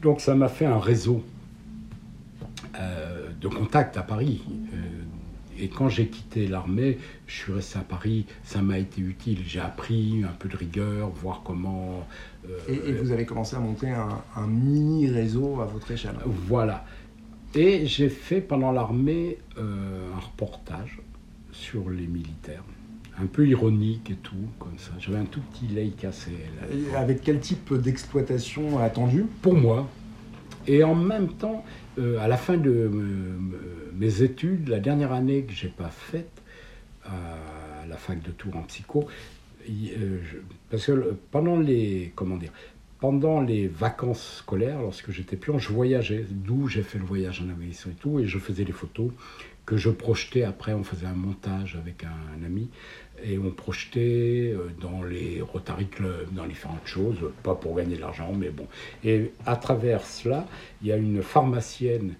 [0.02, 1.22] Donc ça m'a fait un réseau
[2.78, 4.42] euh, de contacts à Paris.
[4.74, 9.40] Euh, et quand j'ai quitté l'armée, je suis resté à Paris, ça m'a été utile.
[9.46, 12.06] J'ai appris un peu de rigueur, voir comment...
[12.48, 16.16] Euh, et, vous avez commencé à monter un, un mini réseau à votre échelle.
[16.24, 16.84] Voilà.
[17.54, 21.00] Et j'ai fait pendant l'armée un reportage
[21.52, 22.62] sur les militaires
[23.22, 24.92] un peu ironique et tout, comme ça.
[24.98, 26.96] J'avais un tout petit Leica CL.
[26.96, 29.26] avec quel type d'exploitation attendu?
[29.42, 29.88] Pour moi.
[30.66, 31.64] Et en même temps,
[31.98, 32.90] euh, à la fin de euh,
[33.94, 36.30] mes études, la dernière année que j'ai pas faite,
[37.04, 39.06] à la fac de Tours en psycho,
[39.68, 40.20] euh,
[40.70, 42.52] parce que pendant les, comment dire,
[43.00, 47.48] pendant les vacances scolaires, lorsque j'étais plus je voyageais, d'où j'ai fait le voyage en
[47.50, 49.10] Afghanistan et tout, et je faisais des photos
[49.64, 52.68] que je projetais après, on faisait un montage avec un ami
[53.24, 58.00] et on projetait euh, dans les Rotary Club, dans différentes choses, pas pour gagner de
[58.00, 58.66] l'argent, mais bon.
[59.04, 60.46] Et à travers cela,
[60.82, 62.14] il y a une pharmacienne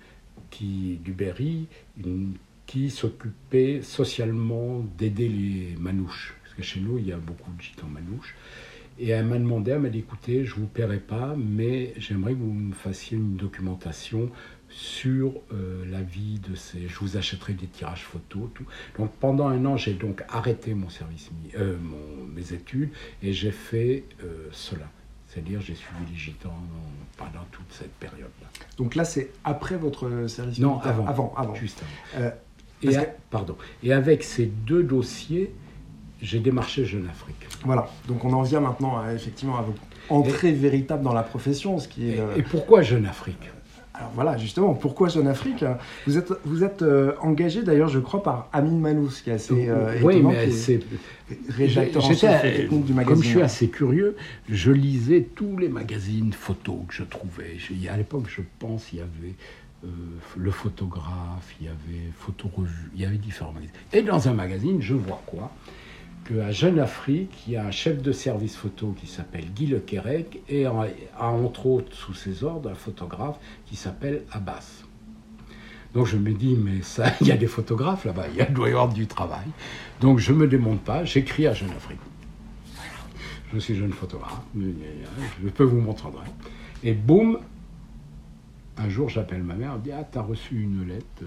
[0.50, 1.66] qui, du Berry
[2.66, 6.34] qui s'occupait socialement d'aider les manouches.
[6.42, 8.36] Parce que chez nous, il y a beaucoup de gitans manouches.
[8.98, 12.32] Et elle m'a demandé, elle m'a dit, écoutez, je ne vous paierai pas, mais j'aimerais
[12.32, 14.30] que vous me fassiez une documentation
[14.70, 16.88] sur euh, la vie de ces.
[16.88, 18.64] Je vous achèterai des tirages photos, tout.
[18.98, 21.76] Donc pendant un an, j'ai donc arrêté mon service, euh,
[22.34, 22.90] mes études,
[23.22, 24.86] et j'ai fait euh, cela.
[25.26, 26.54] C'est-à-dire, j'ai suivi les gitans
[27.16, 28.48] pendant toute cette période-là.
[28.78, 31.06] Donc là, c'est après votre service Non, avant.
[31.06, 31.54] Avant, avant.
[31.54, 31.82] Juste
[32.16, 32.30] avant.
[32.82, 32.96] et
[33.30, 33.56] pardon.
[33.84, 35.52] Et avec ces deux dossiers,
[36.20, 37.46] j'ai démarché Jeune Afrique.
[37.64, 41.86] Voilà, donc on en vient maintenant effectivement à votre entrée véritable dans la profession, ce
[41.88, 42.14] qui est...
[42.14, 43.50] Et, le- et pourquoi Jeune Afrique?
[44.00, 45.62] Alors voilà, justement, pourquoi Jeune Afrique
[46.06, 49.68] Vous êtes, vous êtes euh, engagé d'ailleurs, je crois, par Amine Malous, qui est assez
[49.68, 50.80] euh, Oui, étonnant, mais c'est
[51.50, 53.14] rédacteur en J'étais, chef technique du magazine.
[53.14, 54.16] Comme je suis assez curieux,
[54.48, 57.56] je lisais tous les magazines photos que je trouvais.
[57.58, 59.34] Je- à l'époque, je pense, il y avait
[59.84, 59.88] euh,
[60.36, 63.74] le photographe, il y avait photo revue, il y avait différents magazines.
[63.92, 65.52] Et dans un magazine, je vois quoi?
[66.32, 69.80] Qu'à Jeune Afrique, il y a un chef de service photo qui s'appelle Guy Le
[69.80, 70.72] Quérec et a,
[71.18, 74.84] entre autres sous ses ordres un photographe qui s'appelle Abbas.
[75.92, 78.46] Donc je me dis, mais ça, il y a des photographes là-bas, il y a-
[78.46, 79.46] doit y avoir du travail.
[80.00, 81.98] Donc je me démonte pas, j'écris à Jeune Afrique.
[83.52, 86.10] Je suis jeune photographe, je peux vous montrer.
[86.84, 87.40] Et boum,
[88.78, 91.26] un jour j'appelle ma mère, elle me dit, ah, t'as reçu une lettre euh,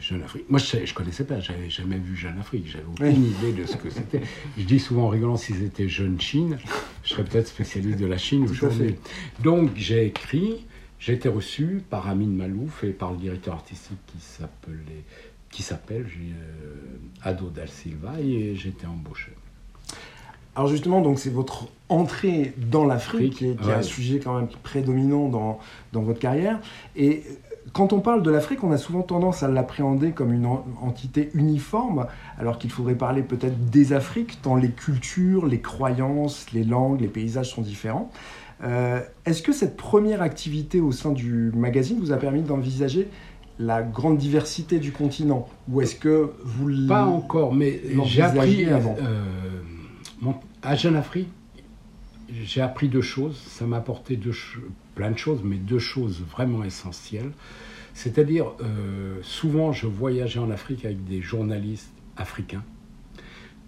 [0.00, 0.44] Jeune Afrique.
[0.48, 3.34] Moi je ne connaissais pas, j'avais jamais vu Jeune Afrique, j'avais aucune Oui.
[3.40, 4.20] idée de ce que c'était.
[4.58, 6.58] Je dis souvent en rigolant, si c'était Jeune Chine,
[7.02, 8.96] je serais peut-être spécialiste de la Chine aujourd'hui.
[9.42, 10.66] Donc j'ai écrit,
[10.98, 15.04] j'ai été reçu par Amine Malouf et par le directeur artistique qui s'appelait,
[15.50, 16.74] qui s'appelle euh,
[17.22, 19.32] Ado Dal Silva et j'ai été embauché.
[20.54, 23.74] Alors justement, donc c'est votre entrée dans l'Afrique Afrique, qui est, qui est ouais.
[23.74, 25.60] un sujet quand même prédominant dans,
[25.92, 26.60] dans votre carrière.
[26.96, 27.24] Et
[27.76, 31.28] quand on parle de l'Afrique, on a souvent tendance à l'appréhender comme une en- entité
[31.34, 32.06] uniforme,
[32.38, 37.08] alors qu'il faudrait parler peut-être des Afriques, tant les cultures, les croyances, les langues, les
[37.08, 38.10] paysages sont différents.
[38.64, 43.08] Euh, Est-ce que cette première activité au sein du magazine vous a permis d'envisager
[43.58, 45.46] la grande diversité du continent?
[45.70, 48.96] Ou est-ce que vous l- Pas encore, mais j'ai appris avant?
[49.02, 49.22] euh,
[50.22, 51.28] mon- à Jeune Afrique.
[52.42, 53.36] J'ai appris deux choses.
[53.46, 54.32] Ça m'a apporté deux
[54.94, 57.30] plein de choses, mais deux choses vraiment essentielles.
[57.96, 62.62] C'est-à-dire, euh, souvent, je voyageais en Afrique avec des journalistes africains.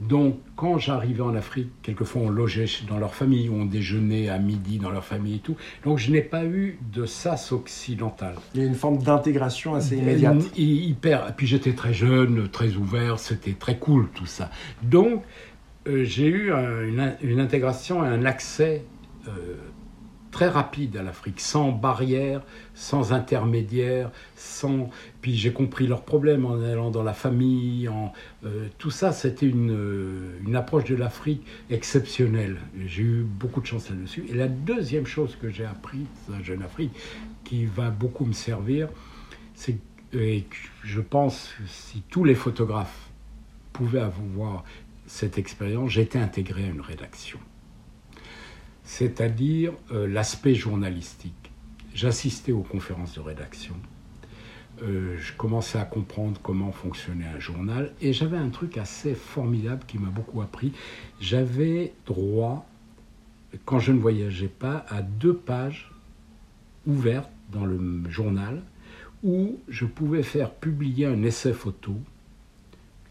[0.01, 4.79] Donc, quand j'arrivais en Afrique, quelquefois on logeait dans leur famille, on déjeunait à midi
[4.79, 5.57] dans leur famille et tout.
[5.85, 8.35] Donc, je n'ai pas eu de sas occidental.
[8.55, 11.27] Il y a une forme d'intégration assez immédiate hy- Hyper.
[11.29, 14.51] Et puis j'étais très jeune, très ouvert, c'était très cool tout ça.
[14.83, 15.23] Donc
[15.89, 18.85] euh, j'ai eu un- une, in- une intégration et un accès
[19.27, 19.31] euh,
[20.39, 24.89] très rapide à l'Afrique, sans barrière, sans intermédiaire, sans.
[25.21, 27.89] Puis j'ai compris leurs problèmes en allant dans la famille.
[27.89, 28.13] En...
[28.45, 32.59] euh, tout ça, c'était une, euh, une approche de l'Afrique exceptionnelle.
[32.87, 34.27] J'ai eu beaucoup de chance là-dessus.
[34.29, 36.93] Et la deuxième chose que j'ai appris à Jeune Afrique,
[37.43, 38.89] qui va beaucoup me servir,
[39.57, 39.77] c'est
[40.13, 40.45] et
[40.85, 43.09] je pense si tous les photographes
[43.73, 44.63] pouvaient avoir
[45.09, 47.41] cette expérience, j'étais intégré à une rédaction.
[48.89, 51.53] C'est-à-dire euh, l'aspect journalistique.
[51.95, 53.75] J'assistais aux conférences de rédaction.
[54.83, 59.85] Euh, je commençais à comprendre comment fonctionnait un journal et j'avais un truc assez formidable
[59.87, 60.73] qui m'a beaucoup appris.
[61.21, 62.67] J'avais droit,
[63.67, 65.93] quand je ne voyageais pas, à deux pages
[66.87, 68.63] ouvertes dans le journal
[69.23, 71.95] où je pouvais faire publier un essai photo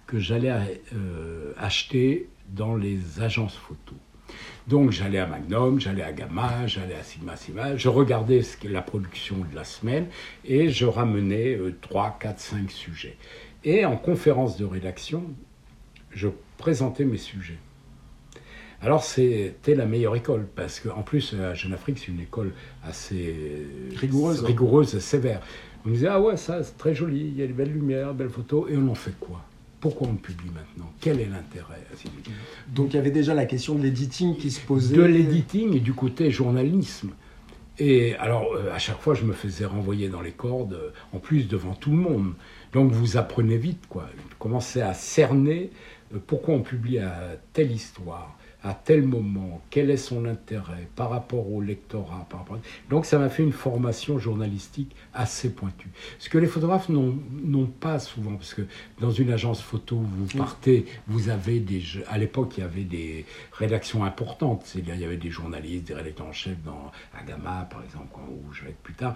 [0.08, 3.94] que j'allais euh, acheter dans les agences photo.
[4.68, 8.82] Donc j'allais à Magnum, j'allais à Gamma, j'allais à Sigma Sigma, je regardais ce la
[8.82, 10.08] production de la semaine
[10.44, 13.16] et je ramenais euh, 3, 4, 5 sujets.
[13.64, 15.24] Et en conférence de rédaction,
[16.12, 16.28] je
[16.58, 17.58] présentais mes sujets.
[18.82, 22.52] Alors c'était la meilleure école parce qu'en plus à Jeune Afrique c'est une école
[22.84, 24.44] assez Rigoureuse.
[24.44, 25.42] rigoureuse et sévère.
[25.86, 28.14] On me disait ah ouais ça c'est très joli, il y a des belles lumières,
[28.14, 29.42] belles photos et on en fait quoi?
[29.80, 30.92] Pourquoi on publie maintenant?
[31.00, 31.84] Quel est l'intérêt?
[32.68, 34.96] Donc il y avait déjà la question de l'editing qui se posait.
[34.96, 37.12] De l'editing et du côté journalisme.
[37.80, 41.20] Et alors, euh, à chaque fois, je me faisais renvoyer dans les cordes, euh, en
[41.20, 42.34] plus devant tout le monde.
[42.74, 44.10] Donc, vous apprenez vite, quoi.
[44.40, 45.70] Commencez à cerner
[46.13, 46.98] euh, pourquoi on publie
[47.54, 48.36] telle histoire,
[48.68, 52.26] à tel moment, quel est son intérêt par rapport au lectorat.
[52.30, 52.58] Par rapport...
[52.90, 55.90] Donc, ça m'a fait une formation journalistique assez pointue.
[56.20, 58.64] Ce que les photographes n'ont pas souvent, parce que
[59.00, 61.80] dans une agence photo, vous partez, vous avez des.
[61.80, 64.64] jeux- À l'époque, il y avait des rédactions importantes.
[64.66, 68.54] C'est-à-dire, il y avait des journalistes, des rédacteurs en chef dans Agama, par exemple, où
[68.54, 69.16] je vais être plus tard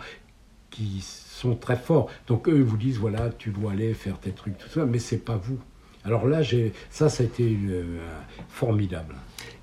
[0.69, 2.09] qui sont très forts.
[2.27, 5.17] Donc eux vous disent voilà, tu dois aller faire tes trucs, tout ça, mais c'est
[5.17, 5.59] pas vous.
[6.05, 7.99] Alors là, j'ai ça, ça a été une, euh,
[8.49, 9.15] formidable.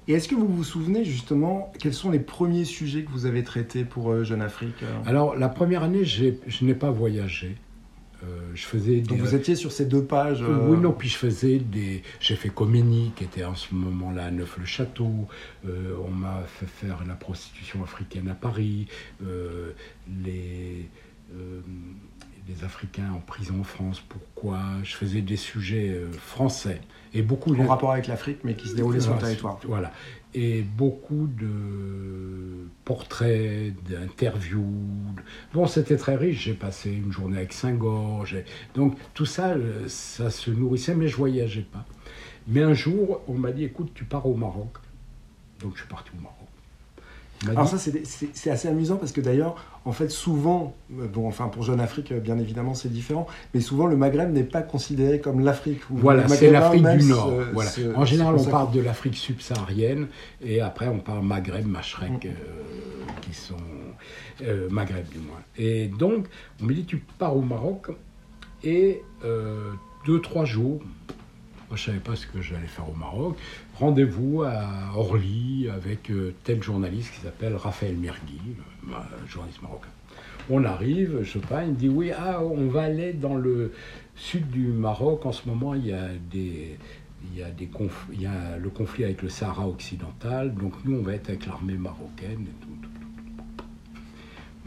[0.06, 3.44] Et est-ce que vous vous souvenez justement quels sont les premiers sujets que vous avez
[3.44, 7.56] traités pour euh, Jeune Afrique euh Alors la première année, je n'ai pas voyagé.
[8.24, 10.42] Euh, je faisais des, Donc vous étiez sur ces deux pages.
[10.42, 12.02] euh, Oui, non, puis je faisais des.
[12.20, 15.28] J'ai fait Coménie, qui était en ce moment-là à Neuf-le-Château.
[15.66, 18.88] Euh, on m'a fait faire la prostitution africaine à Paris.
[20.22, 20.88] les.
[22.48, 24.58] Les Africains en prison en France, pourquoi.
[24.82, 26.80] Je faisais des sujets euh, français.
[27.14, 29.58] Et beaucoup en rapport avec l'Afrique, mais qui se déroulaient sur le territoire.
[29.66, 29.92] Voilà.
[30.34, 34.84] Et beaucoup de portraits, d'interviews.
[35.54, 36.44] Bon, c'était très riche.
[36.44, 38.26] J'ai passé une journée avec Senghor.
[38.74, 41.84] Donc tout ça, euh, ça se nourrissait, mais je voyageais pas.
[42.46, 44.76] Mais un jour, on m'a dit, écoute, tu pars au Maroc.
[45.60, 46.38] Donc je suis parti au Maroc.
[47.46, 51.62] Alors ça, c'est assez amusant parce que d'ailleurs, en fait, souvent, euh, bon, enfin pour
[51.62, 55.40] Jeune Afrique, euh, bien évidemment, c'est différent, mais souvent le Maghreb n'est pas considéré comme
[55.42, 55.80] l'Afrique.
[55.88, 57.32] Voilà, c'est l'Afrique du Nord.
[57.54, 57.70] voilà.
[57.96, 60.08] en général, on parle de l'Afrique subsaharienne
[60.42, 62.28] et après on parle Maghreb, Machrek, mm.
[62.28, 62.32] euh,
[63.22, 63.54] qui sont
[64.68, 65.40] Maghreb du moins.
[65.56, 66.26] Et donc,
[66.60, 67.86] on me dit, tu pars au Maroc
[68.62, 69.02] et
[70.06, 70.80] deux, trois jours,
[71.68, 73.36] moi, je ne savais pas ce que j'allais faire au Maroc.
[73.74, 78.40] Rendez-vous à Orly avec euh, tel journaliste qui s'appelle Raphaël Mergui,
[78.88, 78.94] euh,
[79.26, 79.88] journaliste marocain.
[80.48, 83.74] On arrive, je pas, il me dit oui, ah, on va aller dans le
[84.16, 85.26] sud du Maroc.
[85.26, 86.78] En ce moment, il y a des,
[87.30, 87.68] il y a, des
[88.12, 91.44] il y a le conflit avec le Sahara occidental, donc nous, on va être avec
[91.44, 92.68] l'armée marocaine et tout.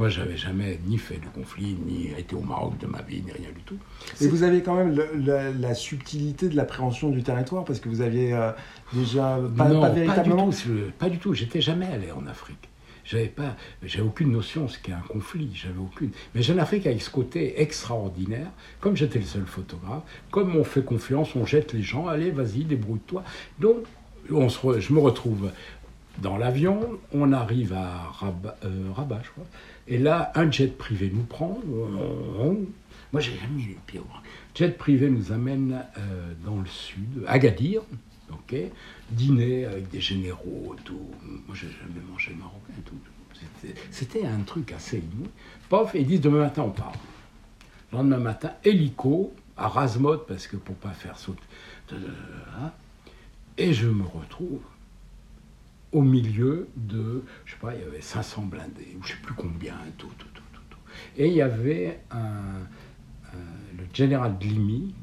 [0.01, 3.31] Moi, j'avais jamais ni fait de conflit, ni été au Maroc de ma vie, ni
[3.31, 3.77] rien du tout.
[4.19, 8.33] Et vous avez quand même la subtilité de l'appréhension du territoire, parce que vous aviez
[8.33, 8.49] euh,
[8.93, 10.47] déjà pas, non, pas véritablement.
[10.47, 10.91] Pas du tout.
[10.97, 11.33] Pas du tout.
[11.35, 12.67] J'étais jamais allé en Afrique.
[13.05, 15.51] J'avais pas, j'avais aucune notion ce qu'est un conflit.
[15.53, 16.09] J'avais aucune.
[16.33, 18.47] Mais Jeune Afrique avec ce côté extraordinaire.
[18.79, 22.07] Comme j'étais le seul photographe, comme on fait confiance, on jette les gens.
[22.07, 23.23] Allez, vas-y, débrouille-toi.
[23.59, 23.83] Donc,
[24.31, 25.51] on se je me retrouve
[26.17, 26.79] dans l'avion.
[27.13, 29.45] On arrive à Rabat, euh, Rabat je crois.
[29.87, 31.59] Et là, un jet privé nous prend.
[33.11, 34.01] moi, j'ai jamais mis les pieds
[34.55, 37.81] Jet privé nous amène euh, dans le sud, Agadir,
[38.31, 38.55] ok,
[39.09, 41.09] dîner avec des généraux, tout.
[41.47, 42.95] Moi, j'ai jamais mangé marocain, tout.
[43.89, 45.29] C'était un truc assez inouï.
[45.69, 46.93] Pof, ils disent demain matin, on part.
[47.91, 51.41] Le lendemain matin, hélico, à Razmod, parce que pour pas faire sauter.
[51.91, 52.71] Hein.
[53.57, 54.61] et je me retrouve
[55.91, 59.33] au milieu de, je sais pas, il y avait 500 blindés, ou je sais plus
[59.33, 60.79] combien, tout, tout, tout, tout.
[61.17, 61.99] Et il y avait
[63.77, 64.93] le général Glimy,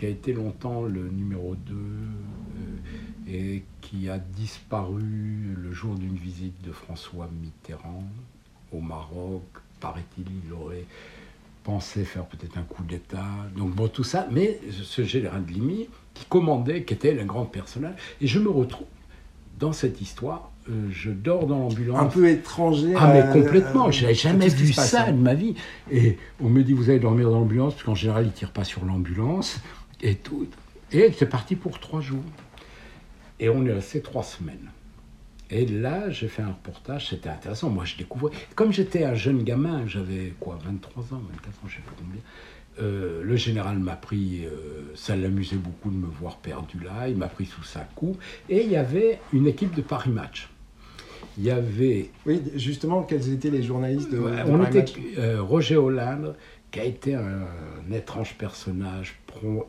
[0.00, 6.16] qui a été longtemps le numéro 2 euh, et qui a disparu le jour d'une
[6.16, 8.04] visite de François Mitterrand
[8.72, 9.42] au Maroc.
[9.78, 10.86] Paraît-il, il aurait
[11.64, 13.26] pensé faire peut-être un coup d'État.
[13.54, 14.26] Donc bon, tout ça.
[14.30, 18.86] Mais ce général Glimy, qui commandait, qui était un grand personnage, et je me retrouve
[19.60, 22.00] dans cette histoire, euh, je dors dans l'ambulance.
[22.00, 22.94] Un peu étranger.
[22.96, 23.90] Ah, mais complètement.
[23.90, 25.12] je n'avais jamais vu ça hein.
[25.12, 25.54] de ma vie.
[25.92, 28.52] Et on me dit, vous allez dormir dans l'ambulance, parce qu'en général, ils ne tirent
[28.52, 29.60] pas sur l'ambulance.
[30.00, 30.48] Et tout.
[30.92, 32.24] Et c'est parti pour trois jours.
[33.38, 34.70] Et on est resté trois semaines.
[35.50, 37.70] Et là, j'ai fait un reportage, c'était intéressant.
[37.70, 38.32] Moi, je découvrais.
[38.54, 41.92] Comme j'étais un jeune gamin, j'avais quoi, 23 ans, 24 ans, je ne sais pas
[41.98, 42.20] combien.
[42.80, 47.16] Euh, le général m'a pris, euh, ça l'amusait beaucoup de me voir perdu là, il
[47.16, 50.48] m'a pris sous sa coupe, et il y avait une équipe de Paris Match.
[51.38, 52.10] Il y avait...
[52.26, 54.84] Oui, justement, quels étaient les journalistes de, On était
[55.18, 56.34] euh, Roger Hollande,
[56.70, 57.46] qui a été un,
[57.92, 59.20] étrange personnage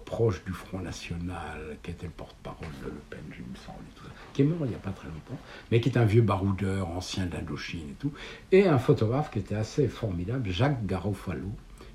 [0.05, 4.03] proche du Front National, qui était le porte-parole de Le Pen, je me semble, tout
[4.03, 5.39] ça, qui est mort il n'y a pas très longtemps,
[5.71, 8.11] mais qui est un vieux baroudeur, ancien d'Indochine et tout,
[8.51, 11.51] et un photographe qui était assez formidable, Jacques Garofalo,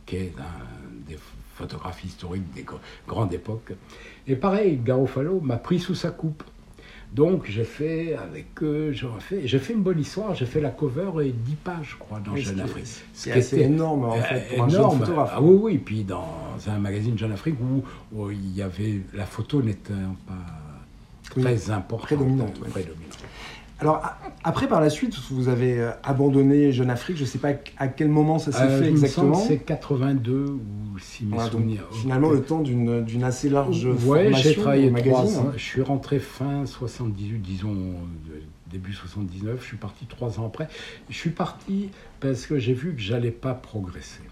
[0.06, 1.18] qui est un des
[1.54, 2.64] photographes historiques des
[3.06, 3.72] grandes époques.
[4.26, 6.42] Et pareil, Garofalo m'a pris sous sa coupe.
[7.12, 11.30] Donc j'ai fait avec eux, j'ai fait, une bonne histoire, j'ai fait la cover et
[11.30, 12.84] 10 pages, je crois, dans Jeune Afrique.
[13.14, 15.30] C'est assez énorme en fait pour un jeune photographe.
[15.32, 17.56] Ah oui, oui, puis dans un magazine Jeune Afrique
[18.12, 19.94] où, il y avait la photo n'était
[20.26, 22.06] pas très importante.
[22.06, 22.60] Prédominante.
[22.60, 23.18] prédominante.
[23.78, 24.02] Alors,
[24.42, 27.18] après, par la suite, vous avez euh, abandonné Jeune Afrique.
[27.18, 29.34] Je ne sais pas à quel moment ça s'est euh, fait exactement.
[29.34, 31.82] C'est 82 ou si mes souvenirs.
[31.92, 34.50] Finalement, le temps d'une assez large ouais, formation.
[34.50, 35.52] j'ai travaillé trois ans.
[35.56, 39.60] Je suis rentré fin 78, disons euh, début 79.
[39.60, 40.68] Je suis parti trois ans après.
[41.10, 44.22] Je suis parti parce que j'ai vu que j'allais pas progresser.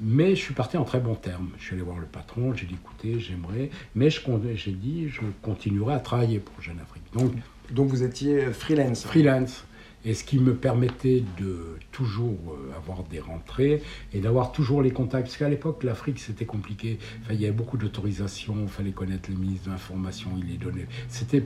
[0.00, 1.50] Mais je suis parti en très bons termes.
[1.58, 5.94] Je suis allé voir le patron, j'ai dit écoutez, j'aimerais, mais j'ai dit je continuerai
[5.94, 7.04] à travailler pour Jeune Afrique.
[7.14, 7.32] Donc,
[7.70, 9.64] donc vous étiez freelance Freelance.
[10.04, 14.92] Et ce qui me permettait de toujours euh, avoir des rentrées et d'avoir toujours les
[14.92, 15.26] contacts.
[15.26, 17.00] Parce qu'à l'époque, l'Afrique, c'était compliqué.
[17.28, 20.86] Il y avait beaucoup d'autorisations, il fallait connaître les ministres de l'Information, il les donnait.
[21.08, 21.42] C'était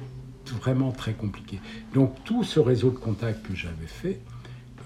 [0.60, 1.58] vraiment très compliqué.
[1.94, 4.20] Donc tout ce réseau de contacts que j'avais fait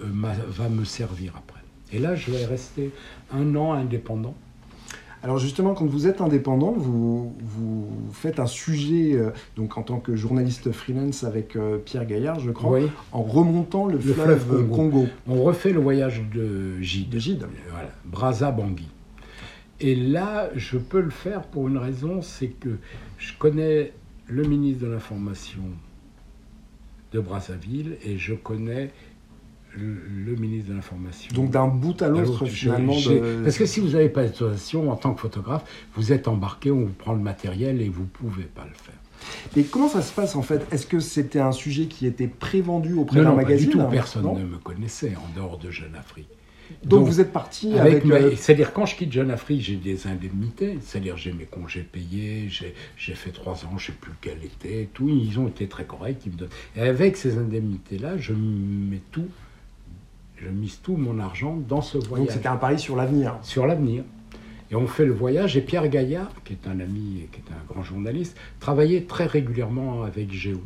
[0.01, 0.05] euh,
[0.47, 1.61] va me servir après.
[1.91, 2.91] Et là, je vais rester
[3.31, 4.35] un an indépendant.
[5.25, 9.99] Alors justement, quand vous êtes indépendant, vous, vous faites un sujet, euh, donc en tant
[9.99, 12.91] que journaliste freelance avec euh, Pierre Gaillard, je crois, Oui.
[13.11, 14.75] en remontant le, Le fleuve, fleuve Congo.
[14.75, 15.07] Congo.
[15.27, 17.09] On refait le voyage de Gide.
[17.09, 17.47] De Gide.
[18.13, 18.87] Voilà, Bangui.
[19.79, 22.77] Et là, je peux le faire pour une raison, c'est que
[23.17, 23.93] je connais
[24.27, 25.63] le ministre de l'Information
[27.13, 28.91] de Brazzaville et je connais
[29.77, 29.97] le,
[30.31, 31.29] le ministre de l'Information.
[31.35, 32.95] Donc d'un bout à l'autre, finalement.
[32.95, 35.63] de- Parce que si vous n'avez pas d'autorisation en tant que photographe,
[35.95, 38.95] vous êtes embarqué, on vous prend le matériel et vous ne pouvez pas le faire.
[39.55, 40.65] Et comment ça se passe en fait?
[40.71, 44.37] Est-ce que c'était un sujet qui était prévendu auprès d'un magazine du tout, personne Non?
[44.37, 46.27] ne me connaissait en dehors de Jeune Afrique.
[46.83, 50.07] Donc, Donc, vous êtes parti Avec euh, C'est-à-dire, quand je quitte Jeune Afrique, j'ai des
[50.07, 50.79] indemnités.
[50.81, 54.89] C'est-à-dire, j'ai mes congés payés, j'ai fait trois ans, je ne sais plus quel été,
[54.93, 55.07] tout.
[55.07, 56.49] Ils ont été très corrects, ils me donnent.
[56.75, 59.27] Et avec ces indemnités-là, je mets tout,
[60.37, 63.37] je mise tout mon argent dans ce donc voyage, c'était un pari sur l'avenir.
[63.41, 64.03] sur l'avenir.
[64.71, 67.51] Et on fait le voyage, et Pierre Gaillard, qui est un ami et qui est
[67.51, 70.61] un grand journaliste, travaillait très régulièrement avec Géo.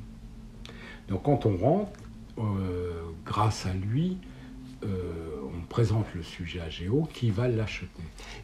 [1.10, 1.92] Donc quand on rentre,
[2.38, 2.92] euh,
[3.26, 4.18] grâce à lui,
[4.84, 7.88] on présente le sujet à Géo qui va l'acheter.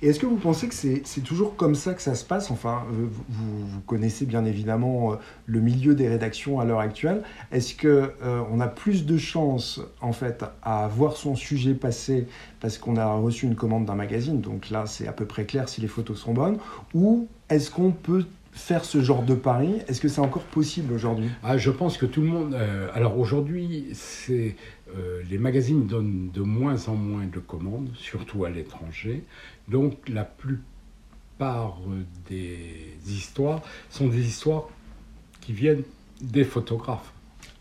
[0.01, 2.51] Et est-ce que vous pensez que c'est toujours comme ça que ça se passe?
[2.51, 5.15] Enfin, euh, vous, vous connaissez bien évidemment euh,
[5.45, 7.23] le milieu des rédactions à l'heure actuelle.
[7.51, 12.27] Est-ce que euh, on a plus de chances en fait à voir son sujet passer
[12.59, 14.41] parce qu'on a reçu une commande d'un magazine?
[14.41, 16.57] Donc là, c'est à peu près clair si les photos sont bonnes.
[16.93, 19.81] Ou est-ce qu'on peut faire ce genre de pari?
[19.87, 21.29] Est-ce que c'est encore possible aujourd'hui?
[21.43, 22.53] Ah, je pense que tout le monde.
[22.53, 24.55] euh, alors aujourd'hui, c'est
[24.93, 29.23] euh, les magazines donnent de moins en moins de commandes, surtout à l'étranger.
[29.67, 31.79] Donc la plupart
[32.29, 34.69] des histoires sont des histoires
[35.41, 35.83] qui viennent
[36.21, 37.11] des photographes.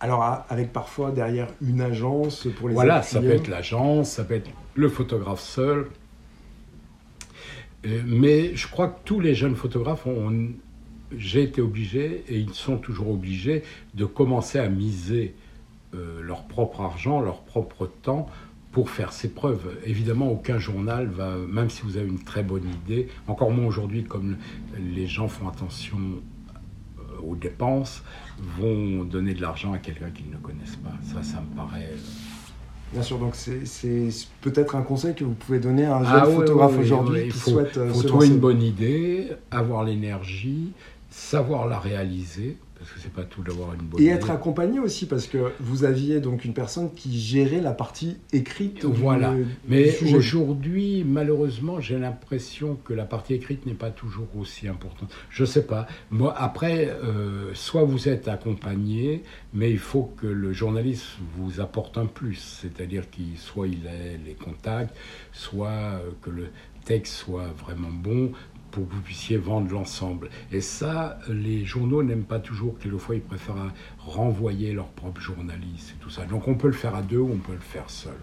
[0.00, 4.34] Alors avec parfois derrière une agence pour les Voilà, ça peut être l'agence, ça peut
[4.34, 5.86] être le photographe seul.
[7.86, 10.50] Euh, Mais je crois que tous les jeunes photographes ont.
[11.16, 13.62] J'ai été obligé, et ils sont toujours obligés,
[13.94, 15.34] de commencer à miser
[15.94, 18.26] euh, leur propre argent, leur propre temps
[18.72, 19.76] pour faire ses preuves.
[19.86, 24.02] Évidemment, aucun journal va, même si vous avez une très bonne idée, encore moins aujourd'hui,
[24.04, 24.36] comme
[24.78, 25.98] les gens font attention
[26.98, 28.02] euh, aux dépenses,
[28.58, 30.90] vont donner de l'argent à quelqu'un qu'ils ne connaissent pas.
[31.12, 31.90] Ça, ça me paraît.
[31.92, 31.96] euh,
[32.92, 33.62] Bien sûr, donc c'est
[34.40, 37.20] peut-être un conseil que vous pouvez donner à un jeune Ah photographe ouais, ouais, aujourd'hui
[37.22, 38.34] ouais, qui faut- souhaite faut se trouver lancer.
[38.36, 40.70] une bonne idée, avoir l'énergie,
[41.10, 45.06] savoir la réaliser, parce que c'est pas tout d'avoir une bonne Et être accompagné aussi,
[45.06, 49.32] parce que vous aviez donc une personne qui gérait la partie écrite Voilà.
[49.32, 55.10] du Mais aujourd'hui, malheureusement, j'ai l'impression que la partie écrite n'est pas toujours aussi importante.
[55.30, 55.86] Je sais pas.
[56.10, 59.22] Moi, après, euh, soit vous êtes accompagné,
[59.54, 61.06] mais il faut que le journaliste
[61.38, 64.94] vous apporte un plus, c'est-à-dire qu'il soit il ait les contacts,
[65.32, 66.48] soit euh, que le
[66.84, 68.32] texte soit vraiment bon
[68.74, 70.28] pour que vous puissiez vendre l'ensemble.
[70.50, 72.76] Et ça, les journaux n'aiment pas toujours.
[72.80, 76.24] Quelquefois, ils préfèrent renvoyer leurs propres journalistes et tout ça.
[76.24, 78.14] Donc, on peut le faire à deux ou on peut le faire seul.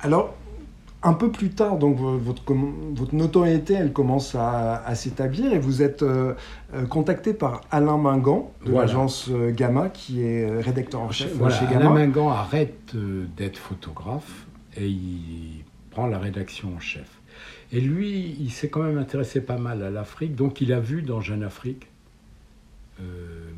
[0.00, 0.34] Alors,
[1.02, 2.42] un peu plus tard, donc vo- votre,
[3.12, 6.34] notoriété, elle commence à, à s'établir et vous êtes euh,
[6.74, 11.54] euh, contacté par Alain Mingan de l'agence euh, Gamma, qui est rédacteur en chef Voilà,
[11.54, 12.00] chez Alain Gamma.
[12.06, 12.94] Mingan arrête
[13.36, 17.15] d'être photographe et il prend la rédaction en chef.
[17.72, 21.02] Et lui, il s'est quand même intéressé pas mal à l'Afrique, donc il a vu
[21.02, 21.86] dans Jeune Afrique
[22.98, 23.04] euh,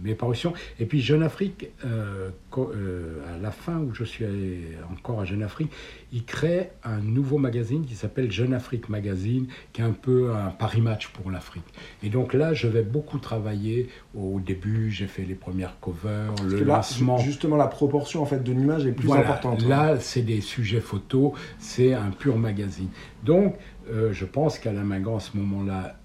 [0.02, 0.52] mes parutions.
[0.80, 5.24] Et puis Jeune Afrique, euh, euh, à la fin où je suis allé encore à
[5.24, 5.70] Jeune Afrique,
[6.12, 10.48] il crée un nouveau magazine qui s'appelle Jeune Afrique Magazine, qui est un peu un
[10.50, 11.62] Paris Match pour l'Afrique.
[12.02, 13.88] Et donc là, je vais beaucoup travailler.
[14.16, 17.18] Au début, j'ai fait les premières covers, Parce le là, lancement.
[17.18, 19.60] ju- justement, la proportion en fait de l'image est plus Voilà, importante.
[19.62, 19.68] hein.
[19.68, 22.88] Là, c'est des sujets photos, c'est un pur magazine.
[23.22, 23.54] Donc,
[23.90, 25.96] euh, je pense qu'Alain Mingan, à ce moment-là,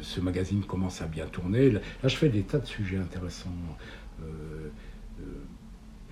[0.00, 1.70] ce magazine commence à bien tourner.
[1.70, 3.48] Là, je fais des tas de sujets intéressants.
[4.22, 4.26] Euh,
[5.20, 5.24] euh,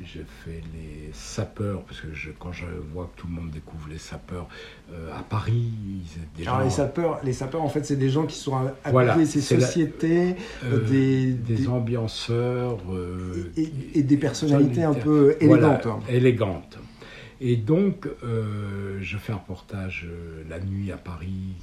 [0.04, 3.86] j'ai fait les sapeurs, parce que je- quand je vois que tout le monde découvre
[3.88, 4.48] les sapeurs
[4.92, 6.54] euh, à Paris, ils étaient déjà.
[6.54, 9.56] Alors les sapeurs, les sapeurs en fait, c'est des gens qui sont appelés Voilà, ces
[9.56, 10.34] la- sociétés
[10.64, 12.78] euh, des, des, des- ambianceurs.
[12.90, 15.86] euh, et, et des personnalités un peu élégantes.
[15.86, 16.00] hein.
[16.08, 16.78] élégantes.
[17.44, 21.56] Et donc, euh, je fais un reportage euh, la nuit à Paris.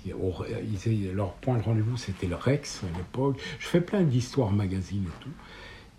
[1.15, 3.39] Leur point de rendez-vous, c'était le Rex à l'époque.
[3.59, 5.29] Je fais plein d'histoires magazines et tout.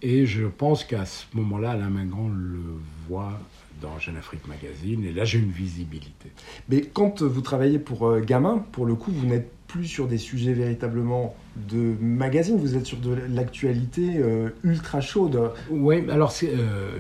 [0.03, 2.61] Et je pense qu'à ce moment-là, Alain Mingan le
[3.09, 3.41] voit
[3.81, 5.03] dans Jeune Afrique Magazine.
[5.03, 6.31] Et là, j'ai une visibilité.
[6.69, 10.19] Mais quand vous travaillez pour euh, Gamin, pour le coup, vous n'êtes plus sur des
[10.19, 11.35] sujets véritablement
[11.69, 15.53] de magazine, vous êtes sur de l'actualité euh, ultra chaude.
[15.71, 16.99] Oui, alors c'est, euh,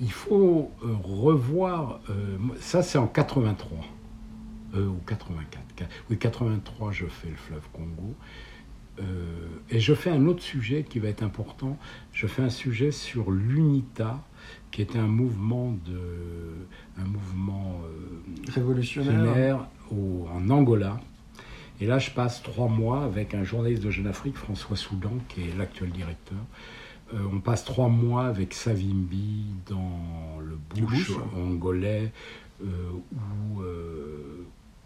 [0.00, 2.00] il faut euh, revoir.
[2.10, 3.78] euh, ça, c'est en 83.
[4.74, 5.88] euh, ou 84.
[6.10, 8.14] Oui, 83, je fais le fleuve Congo.
[9.70, 11.78] Et je fais un autre sujet qui va être important.
[12.12, 14.22] Je fais un sujet sur l'UNITA,
[14.70, 17.80] qui était un mouvement de, un mouvement
[18.52, 21.00] révolutionnaire en Angola.
[21.80, 25.42] Et là, je passe trois mois avec un journaliste de Jeune Afrique, François Soudan, qui
[25.42, 26.38] est l'actuel directeur.
[27.14, 32.12] Euh, on passe trois mois avec Savimbi dans le bush, angolais,
[32.62, 33.62] euh, ou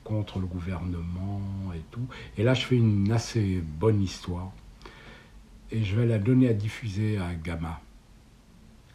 [0.05, 1.41] contre le gouvernement
[1.75, 2.07] et tout.
[2.39, 4.53] Et là, je fais une assez bonne histoire.
[5.73, 7.81] Et je vais la donner à diffuser à Gamma.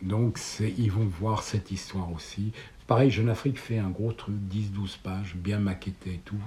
[0.01, 2.53] Donc, ils vont voir cette histoire aussi.
[2.89, 6.39] Pareil, Jeune Afrique fait un gros truc, 10-12 pages, bien maquetté et tout.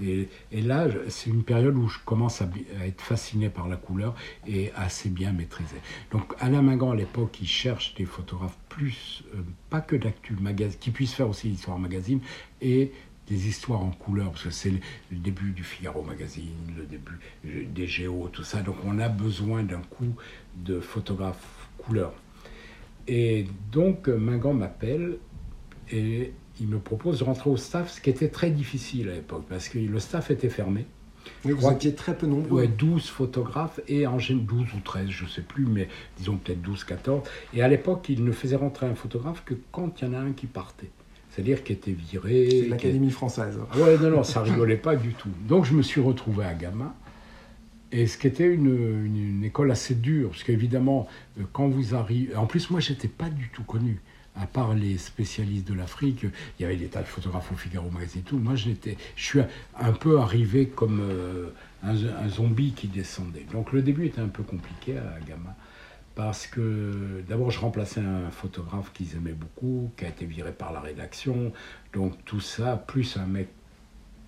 [0.00, 2.48] Et, là, c'est une période où je commence à,
[2.86, 4.14] être fasciné par la couleur
[4.46, 5.74] et assez bien maîtrisé.
[6.12, 9.38] Donc, Alain Mingan, à l'époque, il cherche des photographes plus, euh,
[9.68, 10.36] pas que d'actu
[10.78, 12.20] qui puissent faire aussi l'histoire magazine
[12.62, 12.92] et
[13.26, 14.78] des histoires en couleur, parce que c'est le,
[15.10, 18.62] début du Figaro Magazine, le début des Géos, tout ça.
[18.62, 20.14] Donc on a besoin d'un coup
[20.54, 22.12] de photographe couleur.
[23.08, 25.18] Et donc Mingan m'appelle
[25.92, 29.44] et il me propose de rentrer au staff, ce qui était très difficile à l'époque,
[29.48, 30.86] parce que le staff était fermé.
[31.44, 32.62] Oui, vous étiez très peu nombreux.
[32.62, 36.36] Ouais, 12 photographes et en général 12 ou 13, je ne sais plus, mais disons
[36.36, 37.28] peut-être 12, 14.
[37.54, 40.18] Et à l'époque, il ne faisait rentrer un photographe que quand il y en a
[40.18, 40.90] un qui partait
[41.30, 42.48] c'est-à-dire qui était viré.
[42.50, 43.56] C'est l'Académie française.
[43.76, 45.28] Ouais, non, non, ça rigolait pas du tout.
[45.46, 46.92] Donc je me suis retrouvé à Gamma,
[47.92, 52.34] et ce qui était une, une, école assez dure, parce qu'évidemment, euh, quand vous arrivez.
[52.36, 54.00] En plus, moi, j'étais pas du tout connu.
[54.36, 56.24] À part les spécialistes de l'Afrique,
[56.58, 58.38] il y avait des tas de photographes au Figaro Magazine et tout.
[58.38, 58.70] Moi, je
[59.16, 59.40] suis
[59.78, 61.50] un peu arrivé comme euh,
[61.82, 63.44] un, un, zombie qui descendait.
[63.52, 65.54] Donc le début était un peu compliqué à Gamma
[66.14, 70.72] parce que d'abord je remplaçais un photographe qu'ils aimaient beaucoup, qui a été viré par
[70.72, 71.52] la rédaction,
[71.92, 73.48] donc tout ça, plus un mec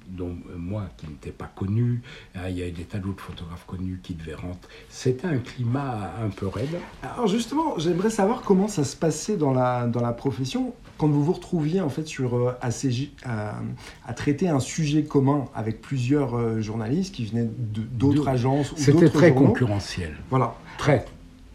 [0.09, 2.03] dont euh, moi qui n'étais pas connu,
[2.35, 4.73] hein, il y avait des tas d'autres photographes connus qui devaient rentrer.
[4.89, 6.79] C'était un climat un peu raide.
[7.03, 11.25] Alors justement, j'aimerais savoir comment ça se passait dans la, dans la profession quand vous
[11.25, 17.15] vous retrouviez en fait sur euh, à, traiter un sujet commun avec plusieurs euh, journalistes
[17.15, 18.73] qui venaient d'autres agences.
[18.77, 20.15] C'était très concurrentiel.
[20.31, 20.55] Voilà.
[20.79, 21.05] Très.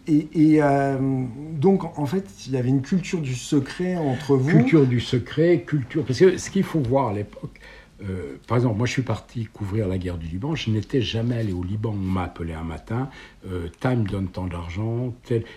[0.09, 0.97] Et, euh,
[1.53, 4.49] donc, en fait, il y avait une culture du secret entre vous.
[4.49, 6.03] Culture du secret, culture.
[6.05, 7.59] Parce que ce qu'il faut voir à l'époque,
[8.03, 11.35] euh, par exemple, moi je suis parti couvrir la guerre du Liban, je n'étais jamais
[11.35, 11.91] allé au Liban.
[11.91, 13.09] On m'a appelé un matin,
[13.47, 15.13] euh, Time donne tant d'argent.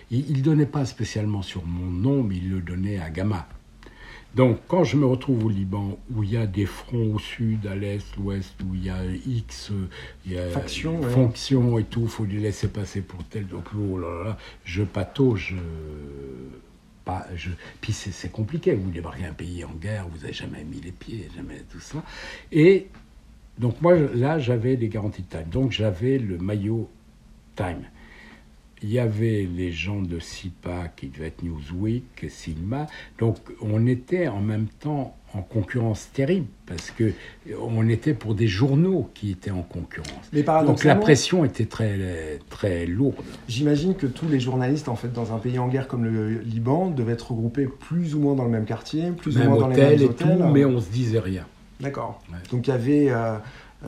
[0.09, 3.47] Il ne donnait pas spécialement sur mon nom, mais il le donnait à Gamma.
[4.33, 7.67] Donc, quand je me retrouve au Liban, où il y a des fronts au sud,
[7.67, 9.73] à l'est, l'ouest, où il y a X
[10.25, 13.47] il y a factions fonctions et tout, il faut les laisser passer pour tel.
[13.47, 15.55] Donc, oh là là, je patauge.
[17.05, 17.49] Pas, je...
[17.81, 21.29] Puis c'est compliqué, vous débarquez un pays en guerre, vous n'avez jamais mis les pieds,
[21.35, 22.03] jamais tout ça.
[22.51, 22.87] Et
[23.57, 25.49] donc, moi, là, j'avais des garanties de time.
[25.49, 26.89] Donc, j'avais le maillot
[27.55, 27.83] time
[28.83, 32.87] il y avait les gens de SIPA qui devaient être Newsweek, Silma,
[33.19, 37.13] donc on était en même temps en concurrence terrible parce que
[37.61, 40.29] on était pour des journaux qui étaient en concurrence.
[40.33, 43.23] Mais donc la pression était très très lourde.
[43.47, 46.89] J'imagine que tous les journalistes en fait dans un pays en guerre comme le Liban
[46.89, 49.77] devaient être regroupés plus ou moins dans le même quartier, plus ou moins dans les
[49.77, 50.37] mêmes hôtels.
[50.37, 51.45] Tout, mais on se disait rien.
[51.79, 52.21] D'accord.
[52.51, 53.37] Donc il y avait euh,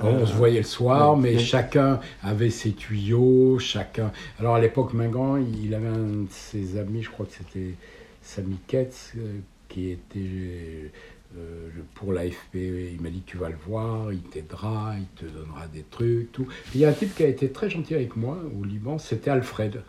[0.02, 4.12] on se voyait le soir, mais, chacun avait ses tuyaux, chacun.
[4.40, 7.76] Alors à l'époque, Mingan, il avait un de ses amis, je crois que c'était
[8.22, 10.92] Samy Ketz, euh, qui était
[11.38, 12.56] euh, pour l'AFP.
[12.56, 16.48] Il m'a dit Tu vas le voir, il t'aidera, il te donnera des trucs, tout.
[16.74, 19.32] il y a un type qui a été très gentil avec moi au Liban, c'était
[19.32, 19.84] Alfred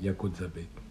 [0.00, 0.62] Yakozabé.
[0.62, 0.89] Je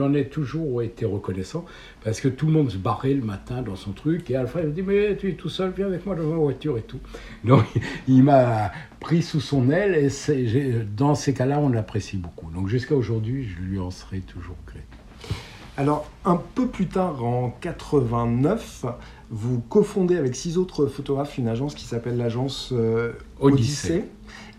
[0.00, 1.64] en ai toujours été reconnaissant
[2.04, 4.72] parce que tout le monde se barrait le matin dans son truc et Alfred me
[4.72, 7.00] dit mais tu es tout seul viens avec moi dans ma voiture et tout.
[7.44, 7.64] Donc
[8.08, 12.50] il m'a pris sous son aile et dans ces cas-là on l'apprécie beaucoup.
[12.50, 14.80] Donc jusqu'à aujourd'hui je lui en serai toujours gré.
[15.76, 18.86] Alors un peu plus tard en 89
[19.30, 24.04] vous cofondez avec six autres photographes une agence qui s'appelle l'agence euh, Odyssée.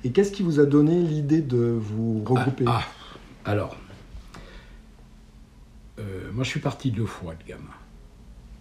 [0.03, 2.65] et qu'est-ce qui vous a donné l'idée de vous regrouper?
[2.67, 2.81] Ah,
[3.45, 3.77] ah, alors
[5.99, 7.73] euh, moi, je suis parti deux fois de Gamma.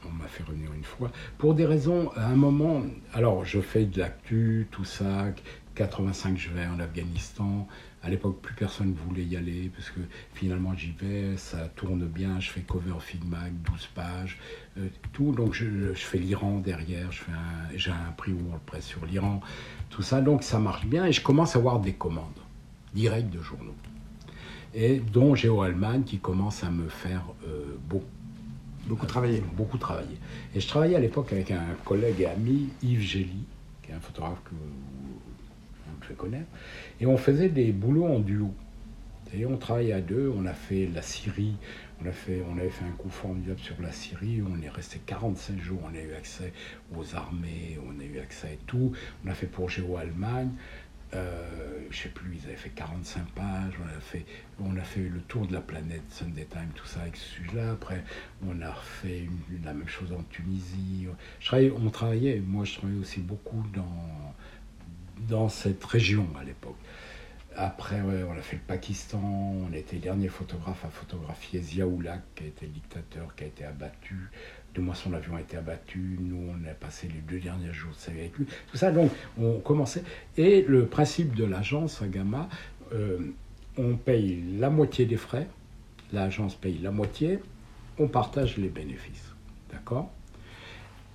[0.09, 1.11] On m'a fait revenir une fois.
[1.39, 2.83] Pour des raisons, à un moment,
[3.13, 5.27] alors je fais de l'actu, tout ça.
[5.75, 7.67] 85, je vais en Afghanistan.
[8.03, 10.01] À l'époque, plus personne ne voulait y aller parce que
[10.33, 12.39] finalement, j'y vais, ça tourne bien.
[12.41, 14.39] Je fais cover feedback, 12 pages,
[14.79, 15.33] euh, tout.
[15.33, 17.11] Donc, je, fais l'Iran derrière.
[17.75, 19.41] J'ai un, prix où on le presse sur l'Iran,
[19.91, 20.21] tout ça.
[20.21, 22.41] Donc, ça marche bien et je commence à avoir des commandes
[22.95, 23.75] directes de journaux
[24.77, 28.05] et dont Géo Allemagne qui commence à me faire euh, beau.
[28.87, 29.43] Beaucoup travaillé.
[29.57, 30.17] Beaucoup travaillé.
[30.55, 33.45] Et je travaillais à l'époque avec un collègue et ami, Yves Gély,
[33.83, 36.47] qui est un photographe que vous devez connaître.
[37.01, 38.53] Et on faisait des boulots en duo.
[39.35, 41.57] Et on travaillait à deux, on a fait la Syrie,
[42.01, 45.01] on, a fait, on avait fait un coup formidable sur la Syrie, on est resté
[45.05, 46.53] 45 jours, on a eu accès
[46.97, 48.93] aux armées, on a eu accès à tout.
[49.25, 50.51] On a fait pour Géo-Allemagne,
[51.17, 54.25] euh, je sais plus, ils avaient fait 45 pages, on a fait,
[54.61, 57.73] on a fait le tour de la planète, Sunday Time, tout ça avec ce sujet-là.
[57.73, 58.05] Après,
[58.47, 59.27] on a fait
[59.65, 61.07] la même chose en Tunisie.
[61.53, 64.35] On travaillait, moi je travaillais aussi beaucoup dans,
[65.29, 66.77] dans cette région à l'époque.
[67.59, 72.45] Après, on a fait le Pakistan, on était les derniers photographes à photographier Ziaoulak, qui
[72.45, 74.31] a été le dictateur, qui a été abattu.
[74.77, 76.19] Deux mois son avion a été abattu.
[76.21, 78.45] Nous, on a passé les deux derniers jours de sa vie avec lui.
[78.71, 80.05] Tout ça, donc, on commençait.
[80.37, 82.51] Et le principe de l'agence à Gamma,
[82.93, 83.19] euh,
[83.79, 85.49] on paye la moitié des frais,
[86.13, 87.39] l'agence paye la moitié,
[87.99, 89.33] on partage les bénéfices.
[89.73, 90.11] D'accord?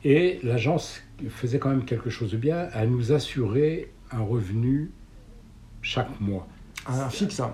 [0.04, 4.90] Et l'agence faisait quand même quelque chose de bien, elle nous assurait un revenu
[5.84, 6.48] chaque mois.
[6.88, 7.52] Un fixe hein.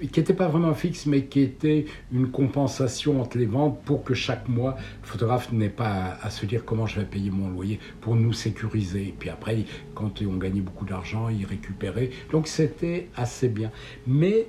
[0.00, 4.14] Qui n'était pas vraiment fixe, mais qui était une compensation entre les ventes pour que
[4.14, 7.78] chaque mois, le photographe n'ait pas à, se dire comment je vais payer mon loyer
[8.00, 9.08] pour nous sécuriser.
[9.08, 9.64] Et puis après,
[9.94, 12.10] quand on gagnait beaucoup d'argent, il récupérait.
[12.32, 13.70] Donc c'était assez bien.
[14.06, 14.48] Mais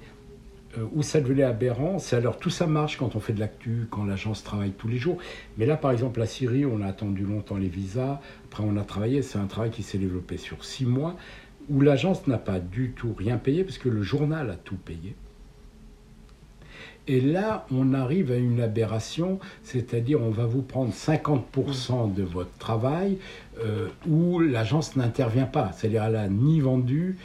[0.77, 3.87] euh, où ça devenait aberrant, c'est alors tout ça marche quand on fait de l'actu,
[3.89, 5.17] quand l'agence travaille tous les jours.
[5.57, 8.21] Mais là, par exemple, la Syrie, on a attendu longtemps les visas.
[8.45, 9.21] Après, on a travaillé.
[9.21, 11.17] C'est un travail qui s'est développé sur six mois
[11.71, 15.15] où l'agence n'a pas du tout rien payé, parce que le journal a tout payé.
[17.07, 22.55] Et là, on arrive à une aberration, c'est-à-dire on va vous prendre 50% de votre
[22.59, 23.17] travail
[23.59, 27.17] euh, où l'agence n'intervient pas, c'est-à-dire elle n'a ni vendu,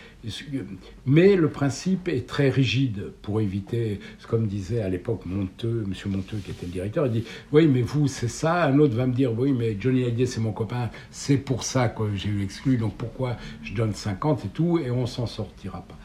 [1.07, 6.12] mais le principe est très rigide pour éviter, comme disait à l'époque Monteux, M.
[6.12, 9.07] Monteux qui était le directeur, il dit oui mais vous c'est ça, un autre va
[9.07, 12.43] me dire oui mais Johnny Hallyday c'est mon copain, c'est pour ça que j'ai eu
[12.43, 15.99] exclu, donc pourquoi je donne 50 et tout, et on s'en sortira pas.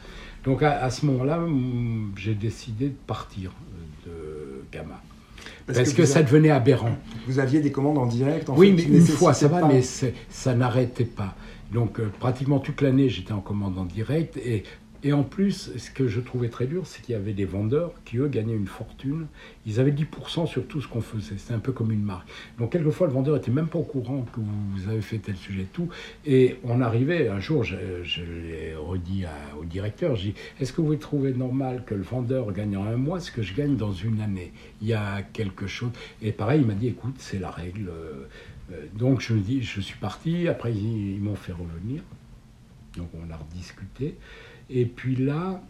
[0.44, 1.40] Donc à, ce moment-là,
[2.16, 3.52] j'ai décidé de partir
[4.06, 5.00] euh, de Gamma.
[5.66, 6.96] Parce, que, ça devenait aberrant.
[7.26, 10.54] Vous aviez des commandes en direct en Oui, mais une fois, ça va, mais ça
[10.54, 11.34] n'arrêtait pas.
[11.72, 14.36] Donc euh, pratiquement toute l'année, j'étais en commande en direct.
[14.36, 14.64] Et
[15.04, 17.92] et en plus, ce que je trouvais très dur, c'est qu'il y avait des vendeurs
[18.04, 19.26] qui, eux, gagnaient une fortune.
[19.66, 21.38] Ils avaient 10% sur tout ce qu'on faisait.
[21.38, 22.28] C'était un peu comme une marque.
[22.60, 25.66] Donc, quelquefois, le vendeur n'était même pas au courant que vous avez fait tel sujet,
[25.72, 25.88] tout.
[26.24, 29.24] Et on arrivait, un jour, je, l'ai redit
[29.60, 32.96] au directeur, j'ai dit, est-ce que vous trouvez normal que le vendeur gagne en un
[32.96, 34.52] mois ce que je gagne dans une année?
[34.82, 35.90] Il y a quelque chose.
[36.22, 37.88] Et pareil, il m'a dit, écoute, c'est la règle.
[37.88, 38.28] Euh,
[38.94, 40.48] donc, je, dis, je suis parti.
[40.48, 42.02] Après, ils, ils m'ont fait revenir.
[42.96, 44.16] Donc, on a rediscuté.
[44.70, 45.60] Et puis là,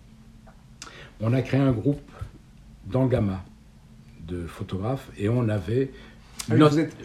[1.20, 2.10] on a créé un groupe
[2.86, 3.44] dans Gamma
[4.26, 5.90] de photographes et on avait.
[6.50, 6.54] Ah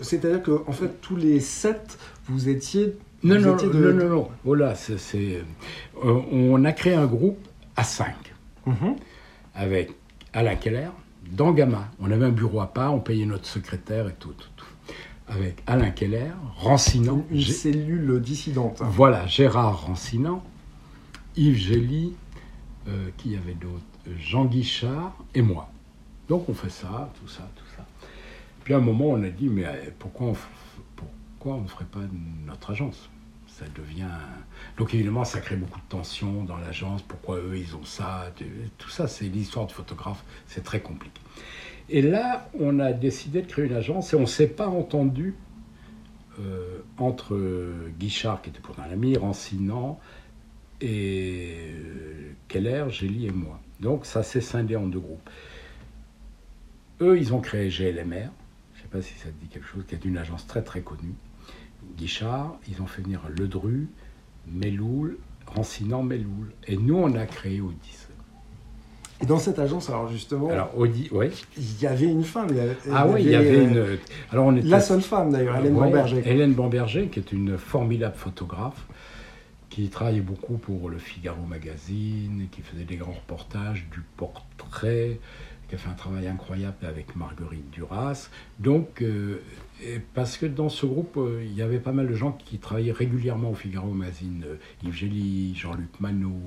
[0.02, 2.98] c'est-à-dire que en fait, tous les sept, vous étiez.
[3.24, 5.42] Non, non, non, non, non, Voilà, c'est.
[6.04, 7.40] Euh, on a créé un groupe
[7.76, 8.34] à cinq
[8.66, 8.96] mhm.
[9.56, 9.92] avec
[10.34, 10.90] Alain Keller
[11.32, 11.90] dans Gamma.
[12.00, 14.34] On avait un bureau à part, on payait notre secrétaire et tout.
[14.34, 14.57] tout,
[15.28, 17.26] Avec Alain Keller, Rancinant.
[17.30, 18.82] Une, cellule dissidente.
[18.82, 20.44] Voilà, Gérard Rancinant,
[21.36, 22.14] Yves Gély,
[22.88, 23.84] euh, qui y avait d'autres
[24.18, 25.70] Jean Guichard et moi.
[26.30, 27.86] Donc on fait ça, tout ça, tout ça.
[28.64, 30.36] Puis à un moment, on a dit, mais euh, pourquoi on
[31.38, 32.00] pourquoi on ne ferait pas
[32.46, 33.10] notre agence?
[33.48, 34.10] Ça devient...
[34.78, 37.02] Donc évidemment, ça crée beaucoup de tensions dans l'agence.
[37.02, 38.32] Pourquoi eux, ils ont ça?
[38.78, 40.24] Tout ça, c'est l'histoire de photographe.
[40.48, 41.20] C'est très compliqué.
[41.90, 45.36] Et là, on a décidé de créer une agence et on ne s'est pas entendu
[46.40, 47.40] euh, entre
[47.98, 50.00] Guichard, qui était pourtant un ami, Rancinant,
[50.82, 53.60] et euh, Keller, Gély et moi.
[53.80, 55.30] Donc ça s'est scindé en deux groupes.
[57.02, 58.30] Eux, ils ont créé GLMR,
[58.74, 60.64] je ne sais pas si ça te dit quelque chose, qui est une agence très
[60.64, 61.14] très connue.
[61.96, 63.88] Guichard, ils ont fait venir Ledru,
[64.48, 65.18] Meloul,
[65.48, 66.52] Rancinant, Meloul.
[66.68, 68.07] Et nous, on a créé Odyssée.
[69.22, 71.32] Et dans cette agence, alors justement, alors Audi, ouais.
[71.58, 72.50] il y avait une femme.
[72.94, 73.78] ah oui, il y avait une.
[73.78, 73.96] Euh,
[74.32, 74.68] alors on était...
[74.68, 76.22] La seule femme d'ailleurs, Hélène Bamberger.
[76.24, 78.86] Hélène Bamberger, qui est une formidable photographe,
[79.72, 85.20] qui travaillait beaucoup pour le Figaro Magazine, qui faisait des grands reportages, du portrait,
[85.68, 88.30] qui a fait un travail incroyable avec Marguerite Duras.
[88.60, 89.42] Donc, euh,
[90.14, 92.92] parce que dans ce groupe, euh, il y avait pas mal de gens qui travaillaient
[92.92, 94.46] régulièrement au Figaro Magazine.
[94.84, 96.40] Yves Gély, Jean-Luc Manot,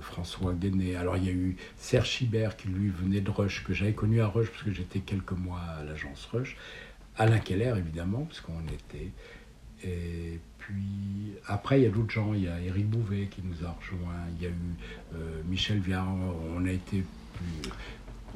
[0.00, 0.96] François Guéné.
[0.96, 4.20] Alors, il y a eu Serge Chibert qui, lui, venait de Rush, que j'avais connu
[4.20, 6.56] à Rush, parce que j'étais quelques mois à l'agence Rush.
[7.18, 9.10] Alain Keller, évidemment, parce qu'on était.
[9.84, 12.34] Et puis après, il y a d'autres gens.
[12.34, 14.24] Il y a Éric Bouvet qui nous a rejoints.
[14.36, 16.08] Il y a eu euh, Michel Viard.
[16.54, 17.04] On a été
[17.34, 17.70] plus.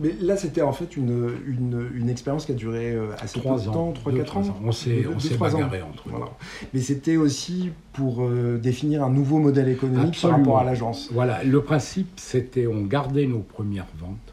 [0.01, 3.57] Mais là, c'était en fait une, une, une expérience qui a duré euh, assez Trois
[3.57, 4.25] peu de ans, temps, 3-4 deux, ans.
[4.25, 4.61] trois ans.
[4.65, 5.03] On s'est-
[5.35, 6.17] trois bagarré entre nous.
[6.17, 6.33] Voilà.
[6.73, 11.11] Mais c'était aussi pour euh, définir un nouveau modèle économique par rapport à l'agence.
[11.13, 14.33] Voilà, le principe, c'était on gardait nos premières ventes,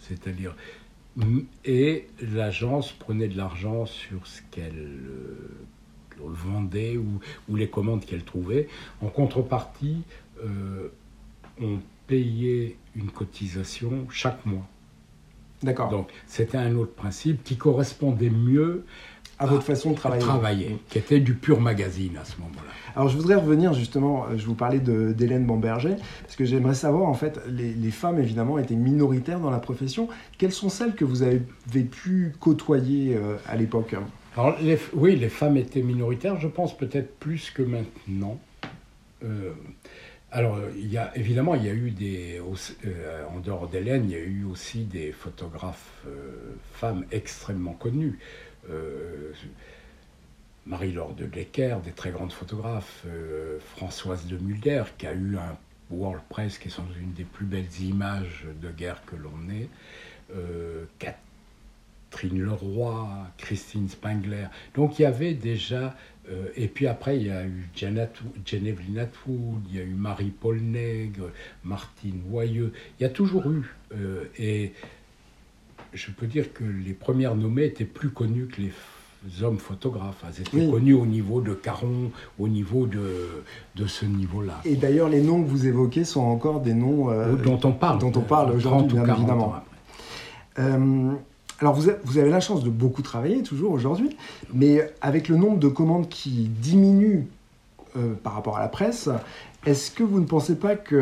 [0.00, 0.54] c'est-à-dire
[1.16, 5.50] mm, et l'agence prenait de l'argent sur ce qu'elle euh,
[6.18, 8.68] vendait ou, ou les commandes qu'elle trouvait.
[9.02, 10.02] En contrepartie,
[10.44, 10.88] euh,
[11.60, 14.66] on payait une cotisation chaque mois.
[15.62, 15.88] D'accord.
[15.90, 18.84] Donc c'était un autre principe qui correspondait mieux
[19.38, 20.22] À votre façon de travailler.
[20.22, 22.70] travailler, qui était du pur magazine à ce moment-là.
[22.94, 27.08] Alors je voudrais revenir justement, euh, je vous parlais d'Hélène Bamberger, parce que j'aimerais savoir
[27.08, 30.08] en fait, les, les femmes évidemment étaient minoritaires dans la profession.
[30.38, 31.40] Quelles sont celles que vous avez
[31.84, 33.94] pu côtoyer euh, à l'époque?
[34.36, 38.38] Alors, les- oui, les femmes étaient minoritaires, je pense peut-être plus que maintenant.
[39.24, 39.52] Euh,
[40.32, 40.58] alors,
[41.14, 42.40] évidemment, il y a eu des.
[42.84, 48.18] euh, en dehors d'Hélène, il y a eu aussi des photographes euh, femmes extrêmement connues.
[48.68, 49.32] Euh,
[50.66, 53.04] Marie-Laure de Decker, des très grandes photographes.
[53.76, 55.56] Françoise de Mulder, qui a eu un
[55.90, 59.48] World Press, qui est sans doute une des plus belles images de guerre que l'on
[59.48, 59.68] ait.
[60.98, 63.08] Catherine Leroy,
[63.38, 64.46] Christine Spengler.
[64.74, 65.94] Donc il y avait déjà,
[66.30, 68.10] euh, et puis après il y a eu Janet,
[68.44, 71.30] Genevieve Atwood, il y a eu Marie-Paul Nègre,
[71.64, 73.62] Martine Voyeux, il y a toujours eu,
[73.94, 74.72] euh, et
[75.94, 78.72] je peux dire que les premières nommées étaient plus connues que les
[79.42, 80.22] hommes photographes.
[80.28, 80.70] Elles étaient Oui.
[80.70, 83.42] connues au niveau de Caron, au niveau de,
[83.74, 84.60] de ce niveau-là.
[84.64, 87.98] Et d'ailleurs, les noms que vous évoquez sont encore des noms euh, dont on parle.
[87.98, 89.48] dont on parle aujourd'hui, 30 ou bien 40 évidemment.
[89.48, 90.62] ans après.
[91.60, 94.10] Alors vous avez, la chance de beaucoup travailler toujours aujourd'hui,
[94.52, 97.26] mais avec le nombre de commandes qui diminue
[97.96, 99.08] euh, par rapport à la presse,
[99.64, 100.94] est-ce que vous ne pensez pas que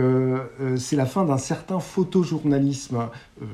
[0.61, 3.09] euh, c'est la fin d'un certain photojournalisme
[3.43, 3.47] euh,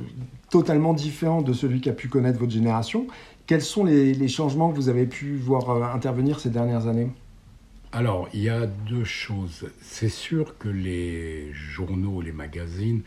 [0.51, 3.07] totalement différent de celui qu'a pu connaître votre génération?
[3.47, 7.09] Quels sont les, changements que vous avez pu voir intervenir ces dernières années?
[7.93, 9.67] Alors, il y a deux choses.
[9.81, 13.01] C'est sûr que les journaux, les magazines,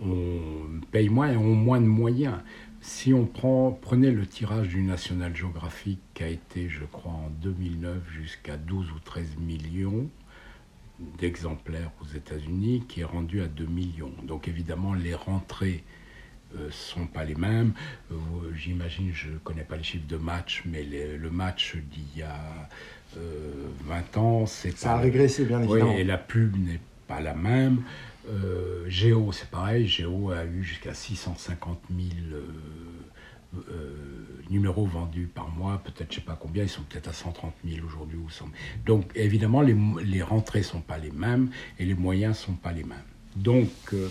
[0.00, 2.36] on paye moins et ont moins de moyens.
[2.80, 7.30] Si on prend, prenait le tirage du National Geographic qui a été, je crois, en
[7.42, 10.08] 2009 jusqu'à 12 ou 13 millions
[11.18, 14.12] d'exemplaires aux États-Unis, qui est rendu à 2 millions.
[14.24, 15.84] Donc évidemment, les rentrées
[16.56, 17.72] euh, sont pas les mêmes.
[18.10, 18.14] Euh,
[18.56, 22.68] J'imagine, je connais pas les chiffres de match, mais les- le match d'il y a
[23.16, 23.52] euh,
[23.86, 25.92] 20 ans, c'est Ça a régressé, bien oui, évidemment.
[25.98, 27.82] et la pub n'est pas la même.
[28.28, 29.86] Euh, Géo, c'est pareil.
[29.86, 32.42] Géo a eu jusqu'à 650 000 euh,
[33.70, 33.92] euh,
[34.50, 35.80] numéros vendus par mois.
[35.84, 36.62] Peut-être, je sais pas combien.
[36.62, 38.18] Ils sont peut-être à 130 000 aujourd'hui.
[38.18, 38.50] ou 100 000.
[38.86, 42.84] Donc, évidemment, les, les rentrées sont pas les mêmes et les moyens sont pas les
[42.84, 42.98] mêmes.
[43.36, 44.08] Donc, euh,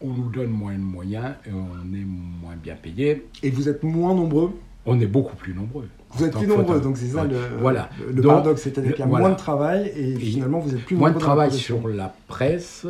[0.00, 3.26] on nous donne moins de moyens et on est moins bien payé.
[3.42, 4.58] Et vous êtes moins nombreux?
[4.86, 5.88] On est beaucoup plus nombreux.
[6.12, 7.88] Vous êtes plus nombreux, donc c'est ça le, Voilà.
[8.00, 9.26] le, le Donc, paradoxe, c'est-à-dire qu'il y a voilà.
[9.26, 11.88] moins de travail et, finalement vous êtes plus moins de nombreux dans la travail sur
[11.88, 12.86] la presse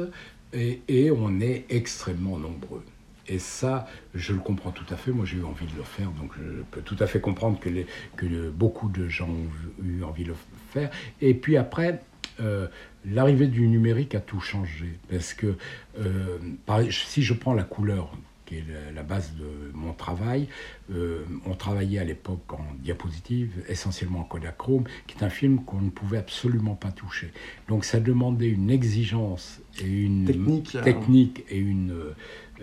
[0.53, 2.83] et, et on est extrêmement nombreux.
[3.29, 5.13] Et ça, je le comprends tout à fait.
[5.13, 7.69] Moi, j'ai eu envie de le faire, donc je peux tout à fait comprendre que,
[7.69, 10.35] les- que le- beaucoup de gens ont eu envie de le
[10.73, 10.91] faire.
[11.21, 12.01] Et puis après,
[12.41, 12.67] euh,
[13.09, 14.99] l'arrivée du numérique a tout changé.
[15.09, 15.55] Parce que
[16.01, 18.11] euh, par- si je prends la couleur,
[18.51, 20.49] qui est la, base de mon travail,
[20.93, 25.81] euh, on travaillait à l'époque en diapositive, essentiellement en Kodachrome, qui est un film qu'on
[25.81, 27.33] ne pouvait absolument pas toucher.
[27.69, 30.83] Donc ça demandait une exigence et une Technique, hein.
[30.83, 32.15] technique et une euh,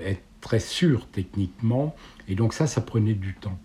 [0.04, 1.96] être très sûr techniquement.
[2.28, 3.58] Et donc ça, ça prenait du temps.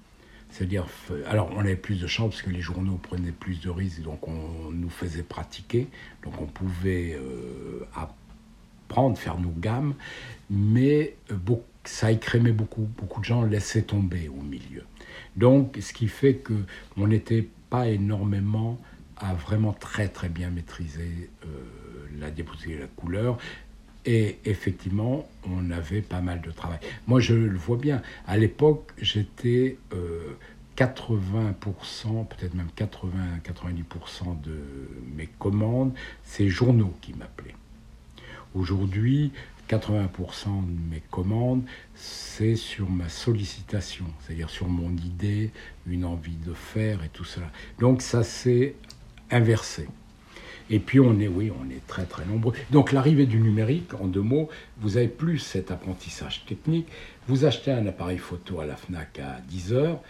[0.51, 0.87] C'est-à-dire,
[1.27, 4.29] alors on avait plus de chance parce que les journaux prenaient plus de risques, donc
[4.29, 5.89] on nous faisait pratiquer,
[6.23, 9.95] donc on pouvait euh, apprendre, faire nos gammes,
[10.51, 14.85] mais beaucoup- ça écrémait beaucoup, beaucoup de gens laissaient tomber au milieu.
[15.37, 16.55] Donc, ce qui fait que
[16.97, 18.79] on n'était pas énormément
[19.17, 21.49] à vraiment très très bien maîtriser euh,
[22.19, 23.39] la diapositive et la couleur.
[24.05, 26.81] Et effectivement, on avait pas mal de travail.
[27.07, 28.03] Moi, je le vois bien.
[28.27, 30.35] À l'époque, j'étais euh,
[30.77, 34.59] 80%, peut-être même 80-90% de
[35.15, 35.93] mes commandes,
[36.25, 37.55] c'est journaux qui m'appelaient.
[38.55, 39.33] Aujourd'hui,
[39.73, 41.63] 80% de mes commandes,
[41.95, 45.51] c'est sur ma sollicitation, c'est-à-dire sur mon idée,
[45.87, 47.51] une envie de faire et tout cela.
[47.79, 48.75] Donc ça s'est
[49.31, 49.89] inversé.
[50.69, 52.53] Et puis on est, oui, on est très très nombreux.
[52.71, 54.51] Donc l'arrivée du numérique, en deux mots,
[54.81, 56.89] vous avez plus cet apprentissage technique.
[57.27, 60.01] Vous achetez un appareil photo à la FNAC à 10 heures,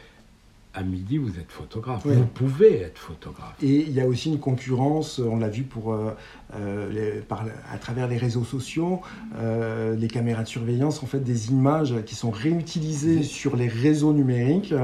[0.74, 2.06] à midi, vous êtes photographe.
[2.06, 3.54] Vous pouvez être photographe.
[3.62, 6.16] Et il y a aussi une concurrence, on l'a vu pour, euh,
[6.54, 9.00] euh, par, à travers les réseaux sociaux,
[9.36, 14.12] euh, les caméras de surveillance, en fait, des images qui sont réutilisées sur les réseaux
[14.12, 14.74] numériques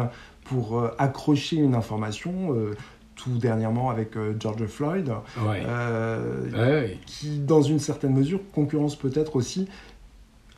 [0.44, 2.54] pour accrocher une information
[3.14, 5.12] tout dernièrement avec George Floyd,
[7.06, 9.68] qui, dans une certaine mesure, concurrence peut-être aussi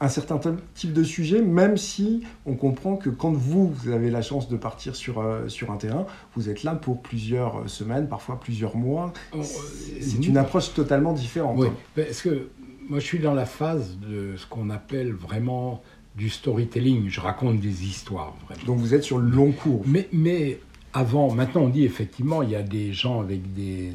[0.01, 0.41] un certain
[0.75, 4.57] type de sujet, même si on comprend que quand vous, vous avez la chance de
[4.57, 9.13] partir sur, euh, sur un terrain, vous êtes là pour plusieurs semaines, parfois plusieurs mois.
[9.43, 11.59] C'est une approche totalement différente.
[11.59, 12.49] Oui, parce que
[12.89, 15.83] moi je suis dans la phase de ce qu'on appelle vraiment
[16.17, 17.09] du storytelling.
[17.11, 18.35] Je raconte des histoires.
[18.47, 18.65] Vraiment.
[18.65, 19.83] Donc vous êtes sur le long cours.
[19.87, 20.61] Mais, mais
[20.95, 23.93] avant, maintenant on dit effectivement, il y a des gens avec des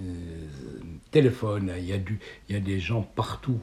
[0.00, 0.12] euh,
[1.10, 3.58] téléphones, il y, a du, il y a des gens partout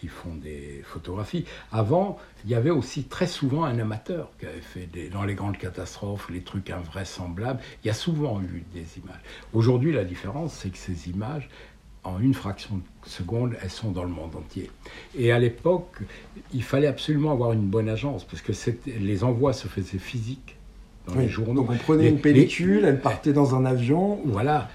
[0.00, 1.44] qui font des photographies.
[1.72, 5.34] Avant, il y avait aussi très souvent un amateur qui avait fait des, dans les
[5.34, 7.60] grandes catastrophes, les trucs invraisemblables.
[7.82, 9.20] Il y a souvent eu des images.
[9.52, 11.48] Aujourd'hui, la différence, c'est que ces images,
[12.04, 14.70] en une fraction de seconde, elles sont dans le monde entier.
[15.16, 15.98] Et à l'époque,
[16.52, 18.52] il fallait absolument avoir une bonne agence, parce que
[18.86, 20.56] les envois se faisaient physiques
[21.14, 21.62] les journaux.
[21.62, 24.18] Donc on prenait une pellicule, elle partait dans un avion.
[24.24, 24.68] Voilà.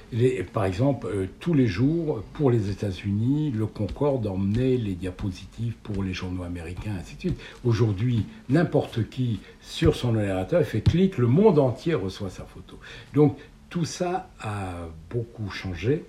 [0.53, 6.03] par exemple, euh, tous les jours, pour les États-Unis, le Concorde emmenait les diapositives pour
[6.03, 7.39] les journaux américains, ainsi de suite.
[7.65, 12.77] Aujourd'hui, n'importe qui, sur son ordinateur, fait clic, le monde entier reçoit sa photo.
[13.13, 13.38] Donc
[13.69, 16.05] tout ça a beaucoup changé.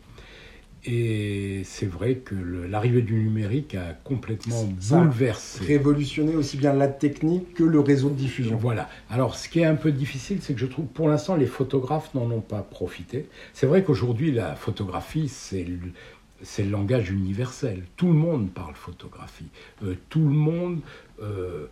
[0.84, 5.64] Et c'est vrai que l'arrivée du numérique a complètement bouleversé.
[5.64, 8.56] Révolutionné aussi bien la technique que le réseau de diffusion.
[8.56, 8.88] Voilà.
[9.08, 12.12] Alors, ce qui est un peu difficile, c'est que je trouve, pour l'instant, les photographes
[12.14, 13.26] n'en ont pas profité.
[13.54, 15.78] C'est vrai qu'aujourd'hui, la photographie, c'est le,
[16.58, 17.84] le, langage universel.
[17.96, 19.50] Tout le monde parle photographie.
[19.84, 20.80] Euh, tout le monde
[21.22, 21.66] euh,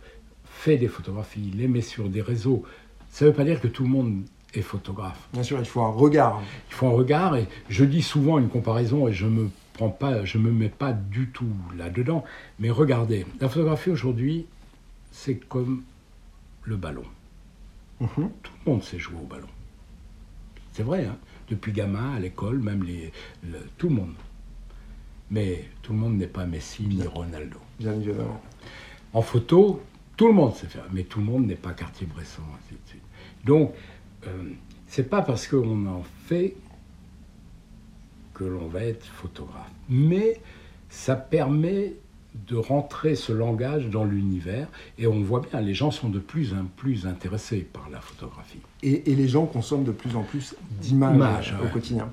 [0.45, 2.63] fait des photographies, les met sur des réseaux.
[3.09, 4.23] Ça ne veut pas dire que tout le monde
[4.53, 5.27] et photographe.
[5.33, 6.41] Bien sûr, il faut un regard.
[6.69, 10.25] Il faut un regard, et je dis souvent une comparaison, et je me prends pas,
[10.25, 12.23] je me mets pas du tout là-dedans,
[12.59, 14.45] mais regardez, la photographie aujourd'hui,
[15.11, 15.83] c'est comme
[16.63, 17.05] le ballon.
[17.99, 18.29] Mhm.
[18.43, 19.47] Tout le monde sait jouer au ballon.
[20.73, 21.17] C'est vrai, hein
[21.51, 23.11] depuis gamin, à l'école, même les,
[23.77, 24.13] tout le monde.
[25.29, 27.57] Mais tout le monde n'est pas Messi ni Ronaldo.
[27.79, 28.41] Bien évidemment.
[29.13, 29.81] En photo,
[30.17, 33.01] tout le monde sait faire, mais tout le monde n'est pas Cartier-Bresson, ainsi de suite.
[33.45, 33.73] Donc,
[34.87, 36.55] c'est pas parce qu'on en fait
[38.33, 39.71] que l'on va être photographe.
[39.89, 40.39] Mais
[40.89, 41.93] ça permet
[42.47, 44.67] de rentrer ce langage dans l'univers
[44.97, 48.59] et on voit bien, les gens sont de plus en plus intéressés par la photographie.
[48.83, 52.09] Et, les gens consomment de plus en plus d'images au quotidien.